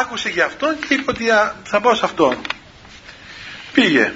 [0.00, 1.24] άκουσε για αυτόν και είπε ότι
[1.64, 2.38] θα πάω σε αυτόν
[3.72, 4.12] πήγε.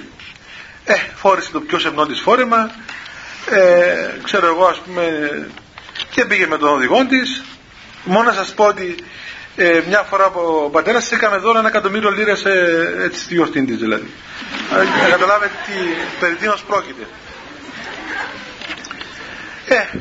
[0.85, 2.71] Ε, φόρεσε το πιο σεμνό της φόρεμα.
[3.49, 5.29] Ε, ξέρω εγώ ας πούμε
[6.09, 7.43] και πήγε με τον οδηγό της.
[8.03, 8.95] μόνο να σας πω ότι
[9.55, 13.65] ε, μια φορά ο πατέρας της έκαμε δώρο ένα εκατομμύριο λίρες ε, έτσι στη γιορτή
[13.65, 14.11] της δηλαδή.
[15.07, 15.73] Ε, καταλάβετε τι
[16.19, 17.07] περί τίνος πρόκειται.
[19.67, 19.97] Ε,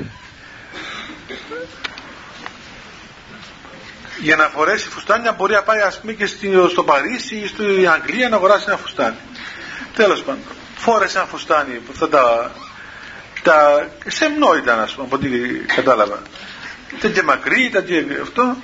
[4.19, 6.27] για να φορέσει φουστάνια μπορεί να πάει ας πούμε και
[6.71, 9.17] στο Παρίσι ή στην Αγγλία να αγοράσει ένα φουστάνι.
[9.97, 10.43] Τέλος πάντων.
[10.77, 12.53] Φόρεσε ένα φουστάνι που θα τα,
[13.43, 15.29] τα σεμνό ήταν ας πούμε από ό,τι
[15.75, 16.23] κατάλαβα.
[16.99, 18.57] Ήταν και μακρύ, ήταν και αυτό.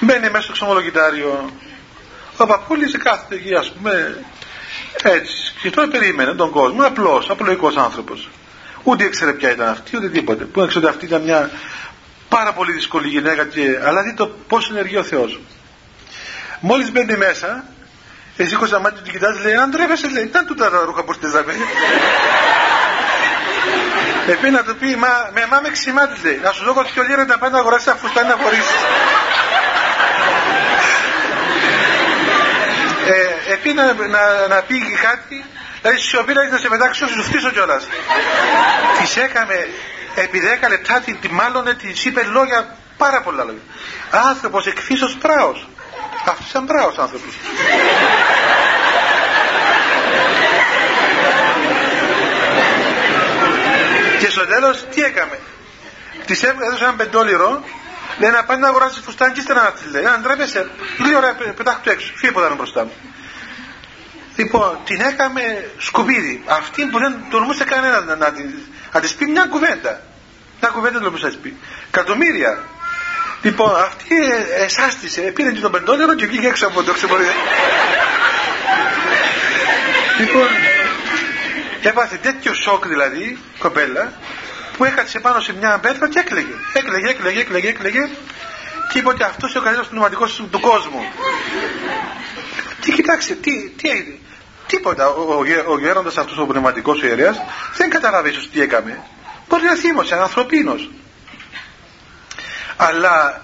[0.00, 1.50] Μπαίνει μέσα στο ξομολογητάριο.
[2.36, 4.24] Ο παππούλης κάθεται εκεί ας πούμε
[5.02, 5.54] έτσι.
[5.62, 6.86] Και τώρα περίμενε τον κόσμο.
[6.86, 8.28] Απλός, απλοϊκός άνθρωπος.
[8.82, 10.44] Ούτε ήξερε ποια ήταν αυτή, ούτε τίποτε.
[10.44, 11.50] Που έξω ότι αυτή ήταν μια
[12.28, 13.80] πάρα πολύ δύσκολη γυναίκα, και...
[13.84, 15.40] αλλά δείτε το πώ ενεργεί ο Θεός.
[16.60, 17.64] Μόλις μπαίνει μέσα,
[18.36, 21.54] Εσύ μάτι του κοιτάζει, λέει, αν τρέπεσαι, λέει, ήταν τούτα τα ρούχα που στεζαμε.
[24.32, 27.38] Επί να του πει, μα με μάμε ξημάτι, λέει, να σου δω και λίρα να
[27.38, 28.74] πάει να αγοράσει αφού φτάνει να φορήσει.
[33.12, 35.44] ε, επί να, να, να πει κάτι,
[35.80, 37.88] δηλαδή σιωπή να σε μετάξει, σου φτύσω κιόλας.
[38.98, 39.68] Τη έκαμε
[40.14, 43.62] επί 10 λεπτά, τη, τη μάλλον της είπε λόγια, πάρα πολλά λόγια.
[44.10, 45.68] Άνθρωπος εκφύσεω πράος.
[46.26, 47.34] Αυτός ήταν πράος άνθρωπος.
[54.18, 55.38] και στο τέλος τι έκαμε;
[56.26, 57.64] Της έδωσε ένα πεντόλιρο,
[58.18, 60.04] λέει να πάει να αγοράσει φουστάν και ύστερα να τη λέει.
[60.04, 62.92] Αν τρέπεσαι, λέει ωραία, πετάχτου έξω, φύγε που ήταν μπροστά μου.
[64.36, 65.42] Λοιπόν, την έκαμε
[65.78, 66.42] σκουπίδι.
[66.46, 68.32] Αυτή που δεν τολμούσε κανένα να, να,
[68.94, 70.00] να της πει μια κουβέντα.
[70.60, 71.56] Μια κουβέντα δεν τολμούσε να της πει.
[71.90, 72.58] Κατομμύρια.
[73.42, 74.14] Λοιπόν, αυτή
[74.58, 77.32] εσάστησε, πήρε τον πεντόλερο και βγήκε έξω από το ξεμορία.
[80.18, 80.48] λοιπόν,
[81.82, 84.12] έπαθε τέτοιο σοκ δηλαδή, κοπέλα,
[84.76, 86.54] που έκατσε πάνω σε μια πέτρα και έκλαιγε.
[86.72, 88.08] Έκλαιγε, έκλαιγε, έκλαιγε, έκλαιγε
[88.92, 91.04] και είπε ότι αυτός είναι ο καλύτερος πνευματικός του κόσμου.
[92.80, 94.18] Και κοιτάξτε, τι, τι έγινε.
[94.66, 95.08] Τίποτα.
[95.08, 97.36] Ο, ο, ο γέροντας αυτός ο πνευματικός ιερέας
[97.76, 99.02] δεν καταλάβει ίσως τι έκαμε.
[99.48, 100.90] Μπορεί να θύμωσε, ανθρωπίνος.
[102.76, 103.42] Αλλά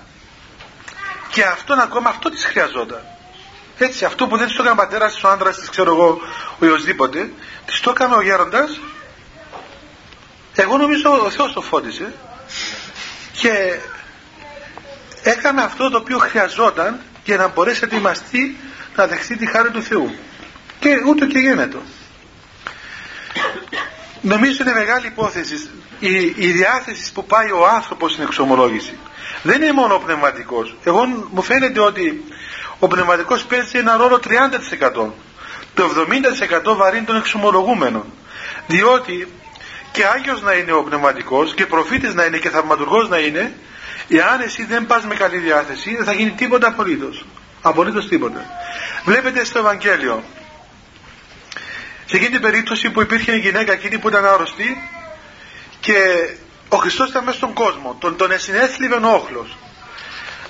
[1.29, 3.03] και αυτόν ακόμα αυτό της χρειαζόταν.
[3.79, 6.07] Έτσι, αυτό που δεν της το έκανε ο πατέρας της, ο άντρας της, ξέρω εγώ,
[6.07, 6.21] ο
[6.55, 7.33] οποιοδήποτε,
[7.65, 8.81] της το έκανε ο γέροντας.
[10.55, 12.15] Εγώ νομίζω ο Θεός το φώτισε
[13.33, 13.81] και
[15.23, 18.57] έκαμε αυτό το οποίο χρειαζόταν για να μπορέσει να ετοιμαστεί
[18.97, 20.15] να δεχθεί τη χάρη του Θεού.
[20.81, 21.79] Και ούτω και γίνεται.
[24.21, 28.99] Νομίζω είναι μεγάλη υπόθεση η, η διάθεση που πάει ο άνθρωπος στην εξομολόγηση.
[29.43, 30.77] Δεν είναι μόνο ο πνευματικός.
[30.85, 32.25] Εγώ μου φαίνεται ότι
[32.79, 35.11] ο πνευματικός παίζει ένα ρόλο 30%.
[35.75, 35.85] Το
[36.73, 38.05] 70% βαρύνει των εξομολογούμενων.
[38.67, 39.29] Διότι
[39.93, 43.55] και Άγιος να είναι ο πνευματικός και προφήτης να είναι και θαυματουργός να είναι
[44.09, 47.25] εάν εσύ δεν πας με καλή διάθεση δεν θα γίνει τίποτα απολύτως.
[47.63, 48.45] Απολύτως τίποτα.
[49.05, 50.23] Βλέπετε στο Ευαγγέλιο
[52.11, 54.83] σε εκείνη την περίπτωση που υπήρχε η γυναίκα εκείνη που ήταν άρρωστη
[55.81, 55.95] και
[56.69, 59.57] ο Χριστός ήταν μέσα στον κόσμο, τον, τον εσυνέθλιβε ο όχλος.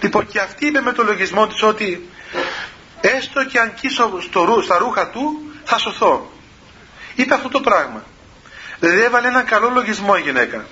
[0.00, 2.08] Λοιπόν και αυτή είπε με το λογισμό της ότι
[3.00, 6.32] έστω και αν κοίσω στο, στα ρούχα του θα σωθώ.
[7.14, 8.04] Είπε αυτό το πράγμα.
[8.78, 10.64] Δηλαδή έβαλε έναν καλό λογισμό η γυναίκα.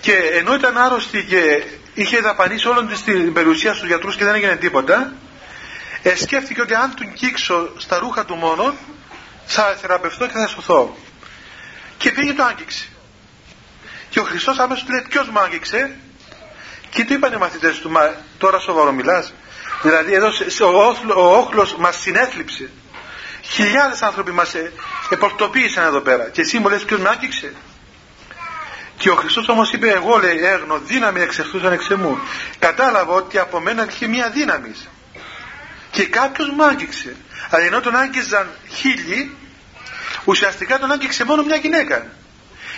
[0.00, 4.56] Και ενώ ήταν άρρωστη και είχε δαπανίσει όλη την περιουσία στους γιατρούς και δεν έγινε
[4.56, 5.12] τίποτα,
[6.02, 8.74] ε, σκέφτηκε ότι αν τον κύξω στα ρούχα του μόνο
[9.48, 10.96] θα θεραπευτώ και θα σωθώ.
[11.98, 12.88] Και πήγε το άγγιξε.
[14.08, 15.96] Και ο Χριστός αμέσως του λέει ποιος μου άγγιξε;
[16.90, 19.34] Και του είπαν οι μαθητές του μα τώρα σοβαρό μιλάς.
[19.82, 20.28] Δηλαδή εδώ
[20.60, 22.70] ο, ο όχλος μας συνέθλιψε.
[23.42, 24.72] Χιλιάδες άνθρωποι μας ε,
[25.10, 26.28] επορτοποίησαν εδώ πέρα.
[26.28, 27.54] Και εσύ μου λες ποιος με άγγιξε;
[28.96, 32.18] Και ο Χριστός όμως είπε εγώ λέει έγνω δύναμη εξεχθούσαν εξ εμού.
[32.58, 34.74] Κατάλαβα ότι από μένα είχε μία δύναμη.
[35.98, 37.16] Και κάποιος μου άγγιξε.
[37.50, 39.36] Αλλά ενώ τον άγγιζαν χίλιοι,
[40.24, 42.06] ουσιαστικά τον άγγιξε μόνο μια γυναίκα.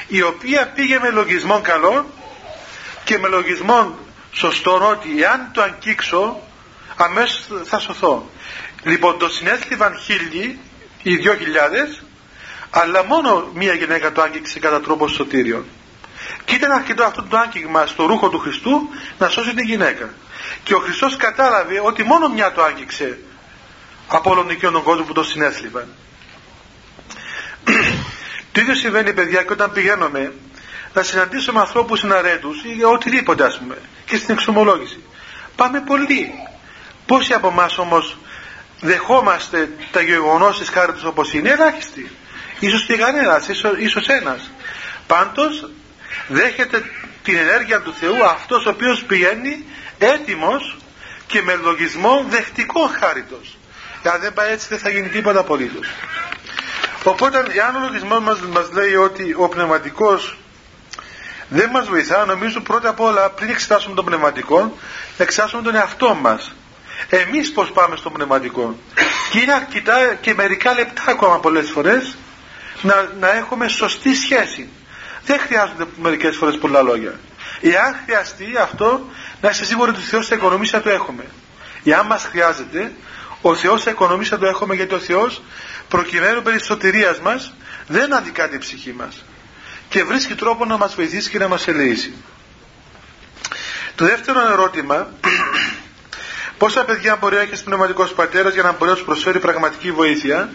[0.07, 2.11] Η οποία πήγε με λογισμό καλό
[3.05, 3.99] και με λογισμό
[4.33, 6.41] σωστό ότι εάν το αγγίξω
[6.97, 8.31] αμέσως θα σωθώ.
[8.83, 10.59] Λοιπόν το συνέστηβαν χίλιοι,
[11.03, 12.03] οι δυο χιλιάδες,
[12.71, 15.65] αλλά μόνο μία γυναίκα το άγγιξε κατά τρόπο σωτήριο.
[16.45, 20.11] Και ήταν αρκετό αυτό το άγγιγμα στο ρούχο του Χριστού να σώσει την γυναίκα.
[20.63, 23.19] Και ο Χριστός κατάλαβε ότι μόνο μια το άγγιξε
[24.09, 25.89] από όλον τον κόσμο που το συνέθλιβαν.
[28.53, 30.33] το ίδιο συμβαίνει παιδιά και όταν πηγαίνουμε
[30.93, 35.03] να συναντήσουμε ανθρώπους συναρέτους ή οτιδήποτε ας πούμε και στην εξομολόγηση.
[35.57, 36.33] Πάμε πολύ.
[37.07, 38.19] Πόσοι από εμάς όμως
[38.81, 42.11] δεχόμαστε τα γεγονός της χάρη όπως είναι ελάχιστοι.
[42.61, 44.51] Ίσως και κανένας, ίσως, ίσως ένας.
[45.07, 45.71] Πάντως
[46.29, 46.83] δέχεται
[47.23, 49.65] την ενέργεια του Θεού αυτός ο οποίος πηγαίνει
[50.07, 50.77] έτοιμος
[51.27, 53.57] και με λογισμό δεκτικό χάριτος.
[54.03, 55.87] Αν δεν πάει έτσι δεν θα γίνει τίποτα απολύτως.
[57.05, 60.37] Οπότε αν ο λογισμός μας, μας λέει ότι ο πνευματικός
[61.49, 64.61] δεν μας βοηθά, νομίζω πρώτα απ' όλα πριν εξετάσουμε τον πνευματικό,
[65.17, 66.55] να εξετάσουμε τον εαυτό μας.
[67.09, 68.79] Εμείς πώς πάμε στον πνευματικό.
[69.31, 72.17] Και είναι αρκετά και μερικά λεπτά ακόμα πολλές φορές
[72.83, 74.69] να, να έχουμε σωστή σχέση.
[75.25, 77.19] Δεν χρειάζονται μερικές φορές πολλά λόγια.
[77.61, 79.07] Εάν χρειαστεί αυτό,
[79.41, 81.25] να είστε σίγουροι ότι ο Θεός θα οικονομήσει να το έχουμε.
[81.85, 82.93] Εάν μας χρειάζεται,
[83.41, 85.43] ο Θεός θα οικονομήσει να το έχουμε γιατί ο Θεός
[85.89, 87.55] προκειμένου περί σωτηρίας μας
[87.87, 89.25] δεν αδικά την ψυχή μας
[89.89, 92.15] και βρίσκει τρόπο να μας βοηθήσει και να μας ελεήσει.
[93.95, 95.09] Το δεύτερο ερώτημα
[96.59, 100.51] Πόσα παιδιά μπορεί να έχει πνευματικός πατέρας για να μπορεί να τους προσφέρει πραγματική βοήθεια;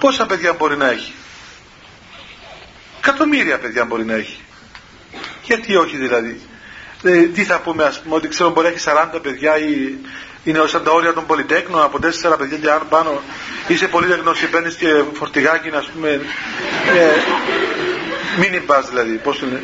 [0.00, 1.12] Πόσα παιδιά μπορεί να έχει;
[2.98, 4.40] Εκατομμύρια παιδιά μπορεί να έχει.
[5.42, 6.40] Γιατί όχι δηλαδή.
[7.02, 8.84] Ε, τι θα πούμε, ας πούμε, ότι ξέρω μπορεί να έχει
[9.16, 9.94] 40 παιδιά ή
[10.44, 13.22] είναι σαν τα όρια των πολυτέκνων από 4 παιδιά και αν πάνω
[13.68, 16.08] είσαι πολυτέκνο και παίρνεις και φορτηγάκι, ας πούμε.
[16.08, 16.20] Ε,
[18.38, 19.62] μίνι δηλαδή, πώς το λένε.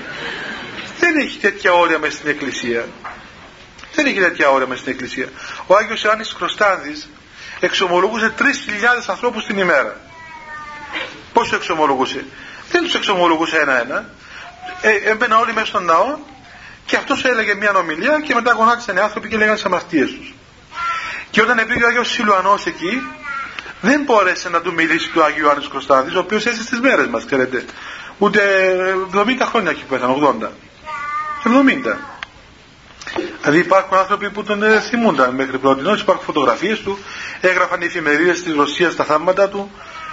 [1.00, 2.88] Δεν έχει τέτοια όρια μέσα στην Εκκλησία.
[3.94, 5.28] Δεν έχει τέτοια όρια μέσα στην Εκκλησία.
[5.66, 7.08] Ο Άγιος Ιωάννης Κροστάνδης
[7.61, 8.42] εξομολογούσε 3.000
[9.06, 10.00] ανθρώπους την ημέρα.
[11.32, 12.24] Πόσο εξομολογούσε;
[12.70, 14.11] Δεν τους εξομολογούσε ένα-ένα.
[14.81, 16.18] Ε, έμπαινα όλοι μέσα στον ναό
[16.87, 20.35] και αυτός έλεγε μια ομιλία και μετά γονάτισαν οι άνθρωποι και λέγανε τι αμαρτίες τους.
[21.31, 23.02] Και όταν πήγε ο Άγιος Σιλουανός εκεί,
[23.81, 27.24] δεν μπόρεσε να του μιλήσει του Άγιου Ιωάννης Κροστάνδης, ο οποίος έζησε στις μέρες μας,
[27.24, 27.64] ξέρετε.
[28.18, 28.40] Ούτε
[29.14, 30.50] 70 χρόνια έχει πέθανε, 80.
[31.44, 31.96] 70.
[33.40, 36.98] Δηλαδή υπάρχουν άνθρωποι που τον ε, θυμούνταν μέχρι πρώτη νόηση, υπάρχουν φωτογραφίες του,
[37.40, 39.70] έγραφαν οι εφημερίδες της Ρωσίας τα θαύματα του.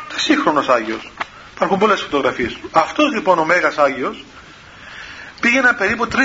[0.10, 1.12] Τα σύγχρονο Άγιος.
[1.56, 2.70] Υπάρχουν πολλές φωτογραφίες του.
[2.72, 4.24] Αυτός λοιπόν ο Μέγας Άγιος
[5.46, 6.18] πήγαιναν περίπου 3.000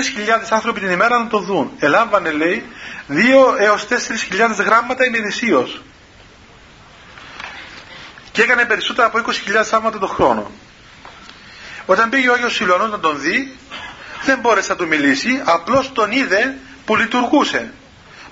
[0.49, 1.71] άνθρωποι την ημέρα να τον δουν.
[1.79, 2.65] Ελάμβανε λέει
[3.09, 3.13] 2
[3.59, 3.95] έως 4.000
[4.65, 5.81] γράμματα ημερησίως.
[8.31, 10.51] Και έκανε περισσότερα από 20.000 θαύματα το χρόνο.
[11.85, 13.57] Όταν πήγε ο Άγιος Σιλωνός να τον δει,
[14.23, 17.73] δεν μπόρεσε να του μιλήσει, απλώς τον είδε που λειτουργούσε.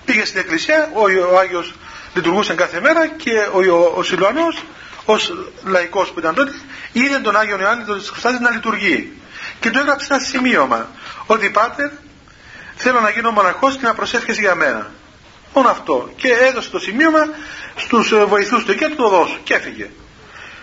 [0.05, 1.73] Πήγε στην εκκλησία, ο, ο Άγιος
[2.13, 4.63] λειτουργούσε κάθε μέρα και ο, ο, ο Σιλουανός
[5.05, 6.51] ως λαϊκός που ήταν τότε
[6.91, 9.13] είδε τον Άγιο Ιωάννη τον Χρυστάδη να λειτουργεί
[9.59, 10.89] και του έγραψε ένα σημείωμα
[11.25, 11.89] ότι πάτερ
[12.75, 14.91] θέλω να γίνω μοναχός και να προσεύχεσαι για μένα.
[15.53, 16.09] Μόνο αυτό.
[16.15, 17.19] Και έδωσε το σημείωμα
[17.75, 19.37] στους ε, βοηθούς του και του το δώσω.
[19.43, 19.89] Και έφυγε.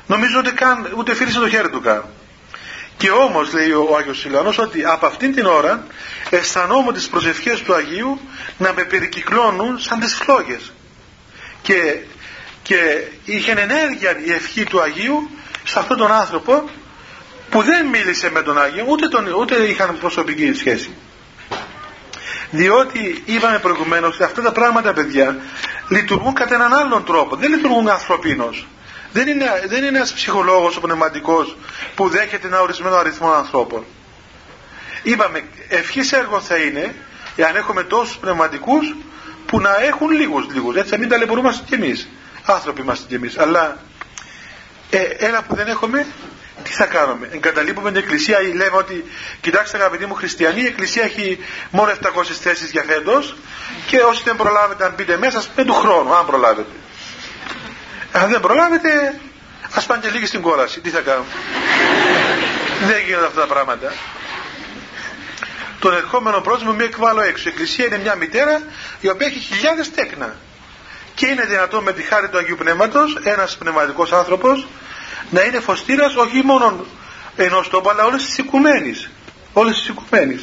[0.06, 2.04] Νομίζω ότι καν, ούτε φίλησε το χέρι του καν.
[2.96, 5.86] Και όμως λέει ο Άγιος Σιλανός ότι από αυτήν την ώρα
[6.30, 8.20] αισθανόμουν τις προσευχές του Αγίου
[8.58, 10.72] να με περικυκλώνουν σαν τις φλόγες.
[11.62, 11.98] Και,
[12.62, 15.30] και είχε ενέργεια η ευχή του Αγίου
[15.64, 16.70] σε αυτόν τον άνθρωπο
[17.56, 20.90] που δεν μίλησε με τον Άγιο ούτε, τον, ούτε είχαν προσωπική σχέση.
[22.50, 25.36] Διότι είπαμε προηγουμένως ότι αυτά τα πράγματα παιδιά
[25.88, 27.36] λειτουργούν κατά έναν άλλον τρόπο.
[27.36, 28.66] Δεν λειτουργούν ανθρωπίνως.
[29.12, 31.56] Δεν είναι, δεν είναι ένας ψυχολόγος ο πνευματικός
[31.94, 33.84] που δέχεται ένα ορισμένο αριθμό ανθρώπων.
[35.02, 36.94] Είπαμε, ευχής έργο θα είναι,
[37.36, 38.94] εάν έχουμε τόσους πνευματικούς
[39.46, 40.76] που να έχουν λίγους λίγους.
[40.76, 42.08] Έτσι, να μην ταλαιπωρούμαστε κι εμείς.
[42.44, 43.38] Άνθρωποι είμαστε κι εμείς.
[43.38, 43.78] Αλλά
[44.90, 46.06] ε, ένα που δεν έχουμε,
[46.66, 47.28] τι θα κάνουμε.
[47.32, 49.04] Εγκαταλείπουμε την εκκλησία ή λέμε ότι,
[49.40, 51.38] κοιτάξτε αγαπητοί μου χριστιανοί, η εκκλησία έχει
[51.70, 53.36] μόνο 700 θέσεις για φέτος
[53.86, 56.70] και όσοι δεν προλάβετε να μπείτε μέσα, με του χρόνου, αν προλάβετε.
[58.12, 59.20] Αν δεν προλάβετε,
[59.74, 60.80] ας πάνε και λίγοι στην κόλαση.
[60.80, 61.26] Τι θα κάνουμε.
[62.86, 63.92] δεν γίνονται αυτά τα πράγματα.
[65.78, 67.48] Τον ερχόμενο πρόσωπο μη εκβάλλω έξω.
[67.48, 68.62] Η Εκκλησία είναι μια μητέρα
[69.00, 70.36] η οποία έχει χιλιάδες τέκνα.
[71.16, 74.66] Και είναι δυνατόν με τη χάρη του Αγίου Πνεύματος ένας πνευματικός άνθρωπος
[75.30, 76.86] να είναι φωστήρας όχι μόνο
[77.36, 78.92] ενός τόπου αλλά όλε τι οικουμένε.
[79.52, 80.40] Όλε τι οικουμένε.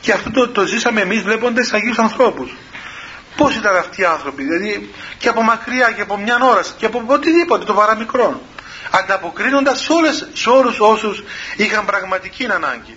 [0.00, 2.56] Και αυτό το, το ζήσαμε εμείς βλέποντα Αγίους ανθρώπους.
[3.36, 7.02] Πώς ήταν αυτοί οι άνθρωποι, δηλαδή και από μακριά και από μια ώρα και από
[7.06, 8.42] οτιδήποτε το παραμικρό.
[8.90, 11.22] Ανταποκρίνοντας σε, όλες, σε όλους όσους
[11.56, 12.96] είχαν πραγματική ανάγκη.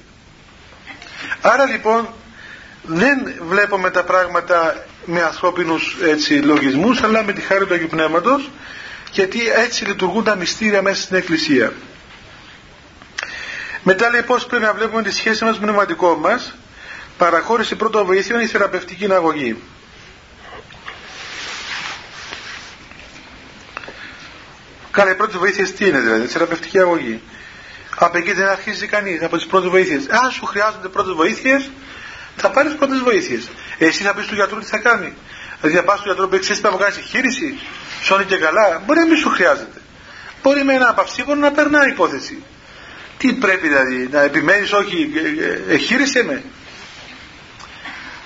[1.42, 2.08] Άρα λοιπόν
[2.92, 8.50] δεν βλέπουμε τα πράγματα με ανθρώπινους έτσι, λογισμούς αλλά με τη χάρη του Αγίου Πνεύματος
[9.12, 11.74] γιατί έτσι λειτουργούν τα μυστήρια μέσα στην Εκκλησία.
[13.84, 16.56] Μετά λέει πώς πρέπει να βλέπουμε τη σχέση μας με το πνευματικό μας
[17.18, 19.62] παραχώρηση πρώτο βοήθεια η θεραπευτική αγωγή.
[24.92, 27.22] Καλά, οι πρώτες βοήθειες τι είναι δηλαδή, θεραπευτική αγωγή.
[27.96, 30.08] Από εκεί δεν αρχίζει κανείς, από τις πρώτες βοήθειες.
[30.10, 31.70] Αν σου χρειάζονται πρώτες βοήθειες,
[32.42, 33.50] θα πάρεις πρώτε βοήθειες.
[33.78, 35.14] Εσύ θα πεις του γιατρού τι θα κάνει.
[35.62, 37.60] Δηλαδή θα πας του γιατρού που εξή να μου κάνει εγχείρηση,
[38.02, 38.82] σώνει και καλά.
[38.86, 39.82] Μπορεί να μην σου χρειάζεται.
[40.42, 42.44] Μπορεί με ένα παυσίβολο να περνάει υπόθεση.
[43.18, 45.12] Τι πρέπει δηλαδή, να επιμένεις, όχι,
[45.70, 46.44] εγχείρησε με.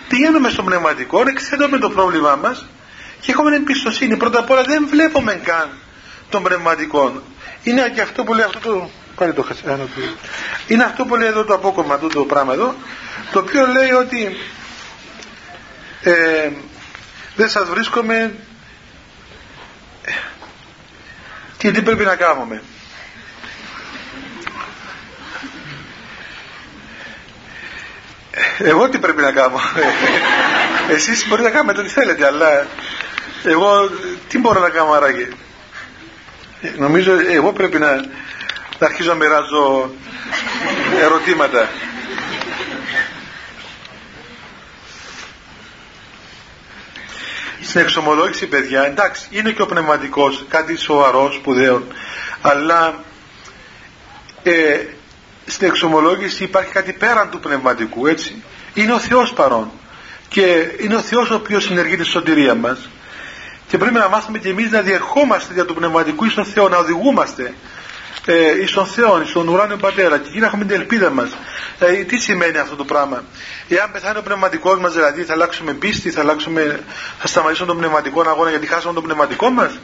[0.08, 2.68] Πηγαίνουμε στο πνευματικό, εξετάζουμε το πρόβλημά μας
[3.20, 4.18] και έχουμε εμπιστοσύνη.
[4.18, 5.70] Πρώτα απ' όλα δεν βλέπουμε καν
[6.30, 7.24] των πνευματικών.
[7.64, 8.90] Είναι και αυτό που λέει αυτό το.
[9.16, 9.46] Πάλι το
[10.68, 12.76] Είναι αυτό που λέει εδώ το απόκομμα του το πράγμα εδώ,
[13.32, 14.38] το οποίο λέει ότι
[16.04, 16.50] ε,
[17.36, 18.36] δεν σας βρίσκομαι
[21.58, 22.62] και τι πρέπει να κάνουμε.
[28.58, 29.60] Εγώ τι πρέπει να κάνω.
[30.90, 32.68] Εσείς μπορείτε να κάνετε ό,τι θέλετε, αλλά
[33.44, 33.90] εγώ
[34.28, 35.28] τι μπορώ να κάνω άραγε.
[36.78, 38.06] Νομίζω εγώ πρέπει να,
[38.80, 39.92] να αρχίζω να μοιράζω
[41.02, 41.70] ερωτήματα.
[47.62, 51.82] στην εξομολόγηση παιδιά εντάξει είναι και ο πνευματικός κάτι σοβαρός σπουδαίος
[52.42, 53.04] αλλά
[54.44, 54.80] ε,
[55.46, 58.44] στην εξομολόγηση υπάρχει κάτι πέραν του πνευματικού έτσι
[58.74, 59.72] είναι ο Θεός παρόν
[60.28, 62.90] και είναι ο Θεός ο οποίος συνεργεί τη σωτηρία μας
[63.68, 66.78] και πρέπει να μάθουμε και εμείς να διερχόμαστε για του πνευματικού εις τον Θεό να
[66.78, 67.54] οδηγούμαστε
[68.26, 70.18] ε, εις τον Θεό, εις τον ουράνιο Πατέρα.
[70.18, 71.38] Και εκεί να έχουμε την ελπίδα μας.
[71.80, 73.24] Ε, τι σημαίνει αυτό το πράγμα;
[73.68, 76.80] Εάν πεθάνει ο πνευματικός μας δηλαδή θα αλλάξουμε πίστη θα, αλλάξουμε,
[77.20, 79.80] θα σταματήσουμε τον πνευματικό αγώνα γιατί χάσαμε τον πνευματικό μας;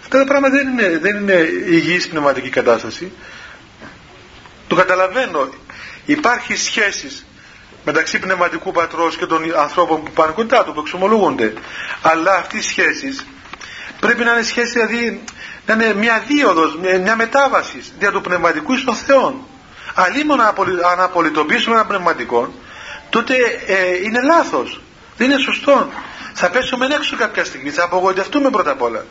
[0.00, 3.12] Αυτά τα πράγματα δεν είναι, δεν είναι υγιής πνευματική κατάσταση.
[4.68, 5.48] Το καταλαβαίνω.
[6.04, 7.26] Υπάρχει σχέσεις
[7.84, 11.52] μεταξύ πνευματικού πατρός και των ανθρώπων που πάνε κοντά του που εξομολογούνται.
[12.02, 13.26] Αλλά αυτές οι σχέσεις
[14.00, 15.24] πρέπει να είναι σχέση δηλαδή
[15.66, 19.46] να είναι μια δίωδος, μια μετάβαση δια του πνευματικού στον Θεό.
[19.94, 20.40] Αλλήμον
[20.90, 22.54] αν απολυτοποιήσουμε ένα πνευματικό,
[23.10, 23.34] τότε
[23.66, 24.80] ε, είναι λάθος.
[25.16, 25.88] Δεν είναι σωστό.
[26.32, 29.04] Θα πέσουμε έξω κάποια στιγμή, θα απογοητευτούμε πρώτα απ' όλα.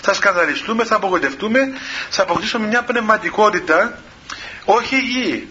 [0.00, 1.60] Θα σκανδαλιστούμε, θα απογοητευτούμε,
[2.10, 3.98] θα αποκτήσουμε μια πνευματικότητα
[4.64, 5.48] όχι υγιή.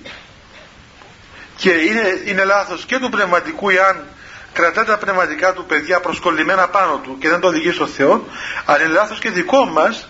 [1.56, 4.06] Και είναι, είναι λάθος και του πνευματικού εάν
[4.54, 8.26] κρατά τα πνευματικά του παιδιά προσκολλημένα πάνω του και δεν το οδηγεί στο Θεό,
[8.66, 10.08] αλλά είναι λάθος και δικό μας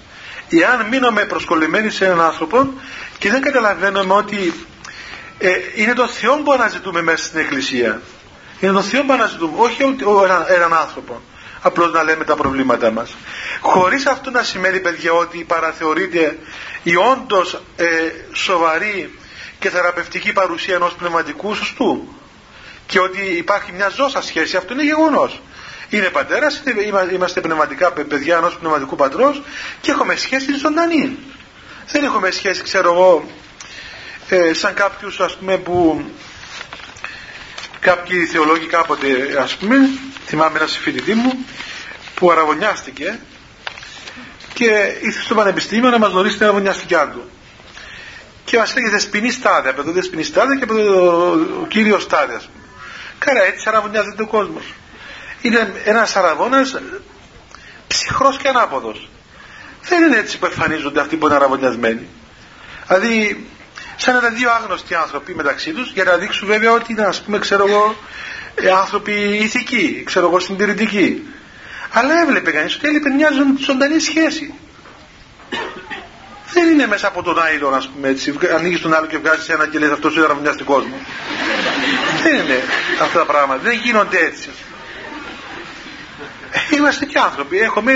[0.50, 2.74] εάν μείνουμε προσκολλημένοι σε έναν άνθρωπο
[3.18, 4.54] και δεν καταλαβαίνουμε ότι
[5.38, 8.02] ε, είναι το Θεό που αναζητούμε μέσα στην Εκκλησία.
[8.60, 11.22] Είναι το Θεό που αναζητούμε, όχι έναν, έναν άνθρωπο.
[11.62, 13.16] Απλώς να λέμε τα προβλήματά μας.
[13.62, 16.38] Χωρίς αυτό να σημαίνει παιδιά ότι παραθεωρείται
[16.84, 17.86] η όντως ε,
[18.34, 19.20] σοβαρή
[19.60, 22.14] και θεραπευτική παρουσία ενός πνευματικού σωστού.
[22.86, 25.42] Και ότι υπάρχει μια ζώσα σχέση, αυτό είναι γεγονός
[25.90, 26.64] είναι πατέρας,
[27.14, 29.42] είμαστε πνευματικά παιδιά ενός πνευματικού πατρός
[29.82, 31.18] και έχουμε σχέση ζωντανή.
[31.92, 33.26] Δεν έχουμε σχέση, ξέρω εγώ,
[34.30, 36.06] ε, σαν κάποιους ας πούμε που
[37.80, 39.08] κάποιοι θεολόγοι κάποτε
[39.42, 39.76] ας πούμε,
[40.26, 41.46] θυμάμαι ένας συμφιλητή μου
[42.16, 43.20] που αραβωνιάστηκε
[44.54, 47.30] και ήρθε στο πανεπιστήμιο να μας γνωρίσει την αραβωνιαστικιά του.
[48.46, 52.44] Και μας έλεγε δεσποινή στάδια, από το δεσποινή στάδια και από το κύριος στάδια, ας
[52.44, 52.64] πούμε.
[53.20, 54.64] Κάρα έτσι αραβωνιάζεται ο κόσμος
[55.42, 56.76] είναι ένας αραβώνας
[57.88, 59.10] ψυχρός και ανάποδος
[59.82, 62.08] δεν είναι έτσι που εμφανίζονται αυτοί που είναι αραβωνιασμένοι
[62.88, 63.48] δηλαδή
[63.96, 67.40] σαν να δύο άγνωστοι άνθρωποι μεταξύ τους για να δείξουν βέβαια ότι είναι ας πούμε
[67.40, 67.96] ξέρω εγώ
[68.56, 71.28] ε, άνθρωποι ηθικοί ξέρω εγώ συντηρητικοί
[71.94, 73.30] αλλά έβλεπε κανείς ότι έλειπε μια
[73.66, 74.54] ζωντανή σχέση
[76.54, 78.36] δεν είναι μέσα από τον άϊλο, ας πούμε έτσι.
[78.56, 80.96] Ανοίγεις τον άλλο και βγάζεις ένα και λες αυτός είναι αραβωνιαστικός μου.
[82.24, 82.64] δεν είναι
[83.02, 83.62] αυτά τα πράγματα.
[83.62, 84.50] Δεν γίνονται έτσι.
[86.78, 87.60] Είμαστε και άνθρωποι.
[87.60, 87.94] Έχουμε,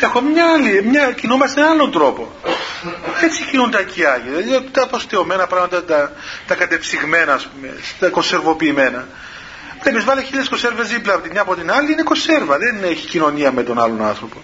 [0.00, 2.32] έχουμε μια άλλη, μια, κινούμαστε με άλλον τρόπο.
[3.22, 4.22] Έτσι κινούν τα Αγία.
[4.24, 6.12] Δηλαδή τα αποστεωμένα πράγματα, τα,
[6.46, 9.08] τα κατεψυγμένα, ας πούμε, τα κονσερβοποιημένα.
[9.82, 12.58] Βλέπει, βάλει χίλιες κονσέρβες δίπλα από τη μια από την άλλη, είναι κονσέρβα.
[12.58, 14.42] Δεν έχει κοινωνία με τον άλλον άνθρωπο.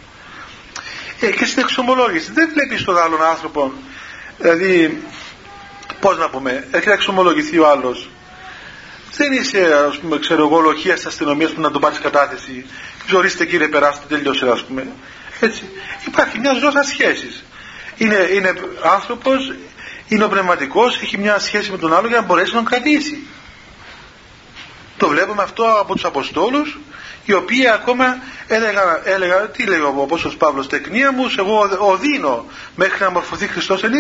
[1.21, 3.73] Ε, και στην εξομολόγηση, δεν βλέπεις τον άλλον άνθρωπο,
[4.39, 5.03] δηλαδή,
[6.01, 8.11] πώς να πούμε, έρχεται να εξομολογηθεί ο άλλος.
[9.17, 12.67] Δεν είσαι, ας πούμε, ξέρω εγώ, λοχεία της αστυνομίας που να τον πάρεις κατάθεση
[13.15, 14.87] Ορίστε κύριε περάστε τελειώσε ας πούμε.
[15.41, 15.65] Έτσι.
[16.07, 17.45] Υπάρχει μια ζώσα σχέσης.
[17.97, 18.55] Είναι, είναι
[18.95, 19.53] άνθρωπος,
[20.09, 23.27] είναι ο πνευματικός, έχει μια σχέση με τον άλλο για να μπορέσει να τον κρατήσει.
[24.97, 26.79] Το βλέπουμε αυτό από τους Αποστόλους
[27.25, 32.47] οι οποίοι ακόμα έλεγαν, έλεγα, τι λέει ο Απόστολος Παύλος τεκνία μου εγώ οδύνω
[32.77, 33.93] μέχρι να μορφωθεί Χριστός εν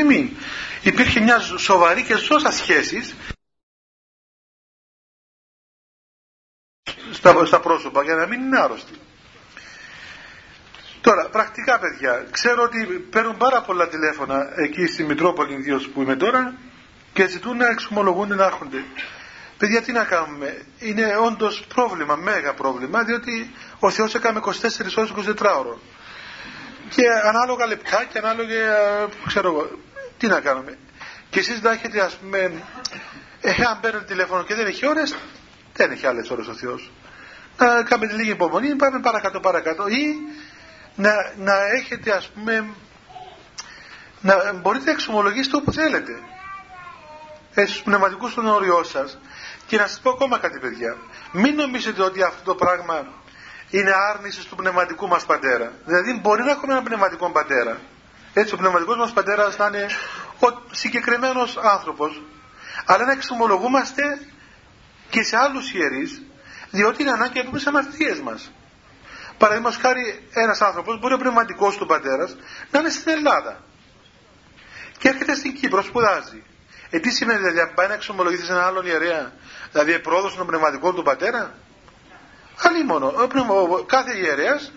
[0.82, 3.14] υπήρχε μια σοβαρή και ζώσα σχέσης
[7.23, 8.93] στα, στα πρόσωπα για να μην είναι άρρωστοι.
[11.01, 16.16] Τώρα, πρακτικά παιδιά, ξέρω ότι παίρνουν πάρα πολλά τηλέφωνα εκεί στη Μητρόπολη ιδίως που είμαι
[16.16, 16.55] τώρα
[17.12, 18.85] και ζητούν να εξομολογούν να έρχονται.
[19.59, 24.51] Παιδιά, τι να κάνουμε; Είναι όντως πρόβλημα, μέγα πρόβλημα, διότι ο Θεός έκανε 24
[24.97, 25.77] ώρες 24 ώρε.
[26.89, 28.57] Και ανάλογα λεπτά και ανάλογα,
[29.27, 29.70] ξέρω εγώ,
[30.18, 30.79] τι να κάνουμε;
[31.31, 32.39] Και εσείς να έχετε, ας πούμε,
[33.41, 35.16] εάν παίρνετε τηλέφωνο και δεν έχει ώρες,
[35.75, 36.91] δεν έχει άλλες ώρες ο Θεός
[37.64, 40.16] να κάνετε λίγη υπομονή, πάμε παρακάτω παρακάτω ή
[40.96, 42.68] να, να έχετε ας πούμε
[44.20, 46.12] να μπορείτε να εξομολογήσετε όπου θέλετε.
[47.54, 49.18] Ε, στους πνευματικούς των οριών σας.
[49.66, 50.96] Και να σας πω ακόμα κάτι παιδιά.
[51.32, 53.06] Μην νομίζετε ότι αυτό το πράγμα
[53.70, 55.72] είναι άρνησης του πνευματικού μας πατέρα.
[55.84, 57.80] Δηλαδή μπορεί να έχουμε έναν πνευματικό πατέρα.
[58.34, 59.86] Έτσι ο πνευματικός μας πατέρας να είναι
[60.38, 62.22] ο συγκεκριμένος άνθρωπος.
[62.86, 64.02] Αλλά να εξομολογούμαστε
[65.10, 66.22] και σε άλλους ιερείς
[66.73, 68.51] διότι είναι ανάγκη να πούμε τις αμαρτίες μας.
[69.39, 72.37] Παραδείγματος χάρη, ένας άνθρωπος μπορεί ο πνευματικός του πατέρας
[72.70, 73.62] να είναι στην Ελλάδα
[74.99, 76.43] και έρχεται στην Κύπρο, σπουδάζει.
[76.91, 79.33] Ε, τι σημαίνει δηλαδή, αν πάει να εξομολογηθεί σε έναν άλλον ιερέα,
[79.73, 81.55] δηλαδή επρόδωσε τον πνευματικό του πατέρα.
[82.87, 83.12] μόνο,
[83.87, 84.73] κάθε ιερέας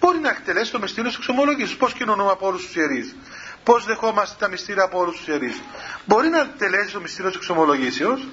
[0.00, 1.76] μπορεί να εκτελέσει το μυστήριο της εξομολογήσεως.
[1.76, 3.16] Πώς κοινωνούμε από όλους τους ιερείς;
[3.64, 5.62] Πώς δεχόμαστε τα μυστήρια από όλους τους ιερείς;
[6.04, 8.26] Μπορεί να εκτελέσει το μυστήριο της εξομολογήσεως,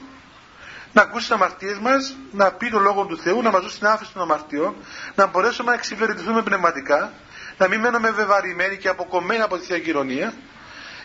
[0.95, 3.87] να ακούσει τι αμαρτίες μας, να πει το λόγο του Θεού, να μας δώσει την
[3.87, 4.75] άφηση των αμαρτιών,
[5.15, 7.13] να μπορέσουμε να εξυπηρετηθούμε πνευματικά,
[7.57, 10.33] να μην μένουμε βεβαρημένοι και αποκομμένοι από τη Θεία Κοινωνία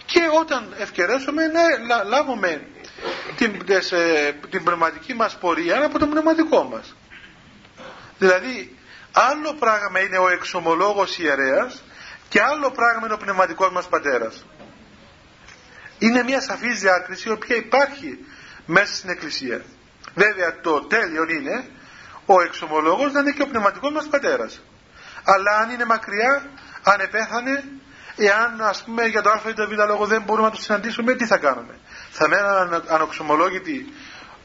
[0.05, 1.43] και όταν ευκαιρέσουμε
[1.89, 2.67] να λάβουμε
[3.37, 3.55] την,
[3.91, 6.97] ε, την πνευματική μας πορεία από τον πνευματικό μας.
[8.19, 8.77] Δηλαδή,
[9.13, 11.83] άλλο πράγμα είναι ο εξομολόγος ιερέας
[12.29, 14.45] και άλλο πράγμα είναι ο πνευματικός μας πατέρας.
[15.99, 18.19] Είναι μια σαφής διάκριση η οποία υπάρχει
[18.67, 19.63] μέσα στην Εκκλησία.
[20.15, 21.65] Βέβαια το τέλειο είναι
[22.27, 24.61] ο εξομολόγος να είναι και ο πνευματικός μας πατέρας.
[25.25, 26.51] Αλλά αν είναι μακριά,
[26.83, 27.65] αν επέθανε,
[28.17, 31.15] εάν ας πούμε για το α ή το β λόγο δεν μπορούμε να το συναντήσουμε,
[31.15, 31.79] τι θα κάνουμε;
[32.11, 33.93] Θα μένουν ανοξομολόγητοι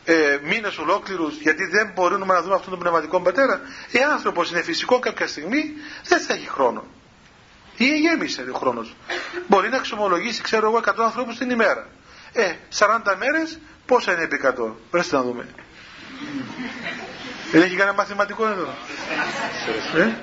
[0.06, 3.62] ε, μήνες ολόκληρους γιατί δεν μπορούμε να δούμε αυτόν τον πνευματικό πατέρα;
[3.92, 5.64] Ε, άνθρωπος είναι φυσικό κάποια στιγμή
[6.04, 6.84] δεν θα έχει χρόνο.
[7.78, 8.96] Ή γέμισε ο χρόνος.
[9.48, 11.88] Μπορεί να εξομολογήσει, ξέρω εγώ, 100 ανθρώπους την ημέρα.
[12.38, 14.76] Ε, 40 μέρες πόσα είναι επί 100.
[14.92, 15.48] Πρέπει να δούμε.
[17.52, 18.74] Δεν έχει κανένα μαθηματικό εδώ.
[19.96, 20.16] Ε,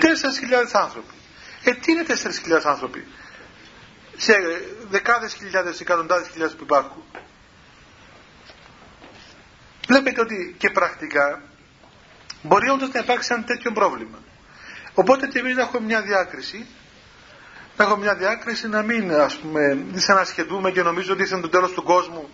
[0.00, 1.14] 4.000 άνθρωποι.
[1.64, 3.06] Ε, τι είναι 4.000 άνθρωποι;
[4.16, 4.32] Σε
[4.90, 7.02] δεκάδες χιλιάδες, εκατοντάδες χιλιάδες που υπάρχουν.
[9.88, 11.42] Βλέπετε ότι και πρακτικά
[12.42, 14.18] μπορεί όντως να υπάρξει ένα τέτοιο πρόβλημα.
[14.94, 16.66] Οπότε και εμείς να έχουμε μια διάκριση
[17.76, 21.72] να έχουμε μια διάκριση να μην ας πούμε δυσανασχετούμε και νομίζω ότι είναι το τέλος
[21.72, 22.28] του κόσμου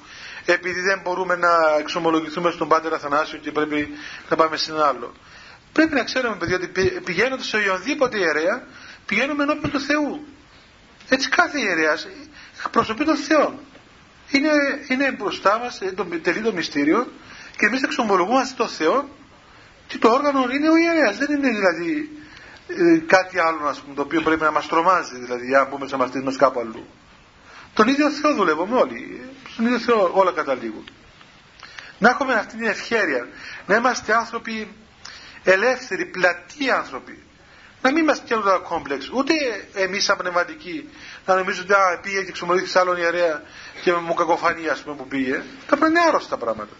[0.44, 3.88] επειδή δεν μπορούμε να εξομολογηθούμε στον Πάτερ Αθανάσιο και πρέπει
[4.28, 5.12] να πάμε στην άλλο.
[5.72, 8.66] Πρέπει να ξέρουμε παιδιά ότι πηγαίνοντας σε οποιονδήποτε ιερέα
[9.06, 10.26] πηγαίνουμε ενώπιον του Θεού.
[11.08, 12.06] Έτσι κάθε ιερέας
[12.64, 13.58] εκπροσωπεί τον Θεό.
[14.30, 14.50] Είναι,
[14.88, 17.12] είναι μπροστά μας, ε, το, τελεί το μυστήριο
[17.56, 19.08] και εμείς εξομολογούμαστε τον Θεό
[19.86, 21.16] και το όργανο είναι ο ιερέας.
[21.16, 22.21] Δεν είναι δηλαδή ε,
[23.06, 26.24] κάτι άλλο ας πούμε, το οποίο πρέπει να μας τρομάζει δηλαδή αν πούμε σε αμαρτίες
[26.24, 26.86] μας κάπου αλλού.
[27.74, 29.20] Τον ίδιο Θεό δουλεύουμε όλοι.
[29.48, 30.84] Στον ίδιο Θεό όλα καταλήγουν.
[31.98, 33.28] Να έχουμε αυτή την ευχαίρεια.
[33.66, 34.74] Να είμαστε άνθρωποι
[35.42, 37.22] ελεύθεροι, πλατοί άνθρωποι.
[37.82, 39.10] Να μην μας πιάνουν τα κόμπλεξ.
[39.10, 39.32] Ούτε
[39.74, 40.88] εμείς σαν πνευματικοί
[41.26, 43.42] να νομίζουν ότι πήγε και εξομολογήθηκε άλλον ιερέα
[43.82, 45.42] και μου κακοφανεί ας πούμε που πήγε.
[45.66, 46.74] Θα είναι άρρωστα τα πράγματα.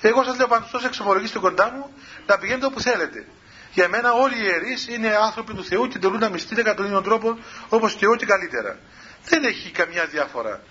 [0.00, 1.94] Εγώ σας λέω πάντως τόσο εξομολογήστε κοντά μου
[2.26, 3.26] να πηγαίνετε όπου θέλετε.
[3.72, 6.84] Για μένα όλοι οι ιερείς είναι άνθρωποι του Θεού και τελούν να μυστείτε κατά τον
[6.86, 8.78] ίδιο τρόπο όπως και εγώ και καλύτερα.
[9.24, 10.62] Δεν έχει καμιά διαφορά.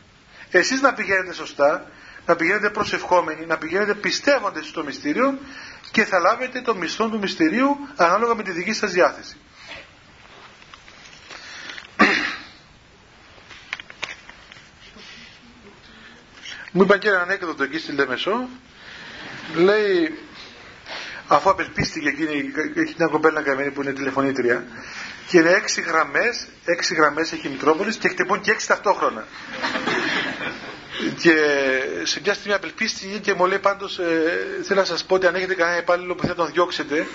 [0.51, 1.91] Εσείς να πηγαίνετε σωστά,
[2.25, 5.37] να πηγαίνετε προσευχόμενοι, να πηγαίνετε πιστεύοντες στο μυστήριο
[5.91, 9.37] και θα λάβετε το μισθό του μυστηρίου ανάλογα με τη δική σας διάθεση.
[16.71, 18.49] Μου είπαν και ένα ανέκδοτο εκεί στη Λεμεσό.
[19.55, 20.19] Λέει,
[21.35, 24.63] αφού απελπίστηκε εκείνη, έχει μια κοπέλα καμένη που είναι τηλεφωνήτρια,
[25.27, 29.25] και είναι έξι γραμμές, έξι γραμμές έχει η Μητρόπολης και χτυπούν και έξι ταυτόχρονα.
[31.17, 31.33] και
[32.03, 35.35] σε μια στιγμή απελπίστηκε και μου λέει πάντως ε, θέλω να σας πω ότι αν
[35.35, 37.07] έχετε κανένα υπάλληλο που θα τον διώξετε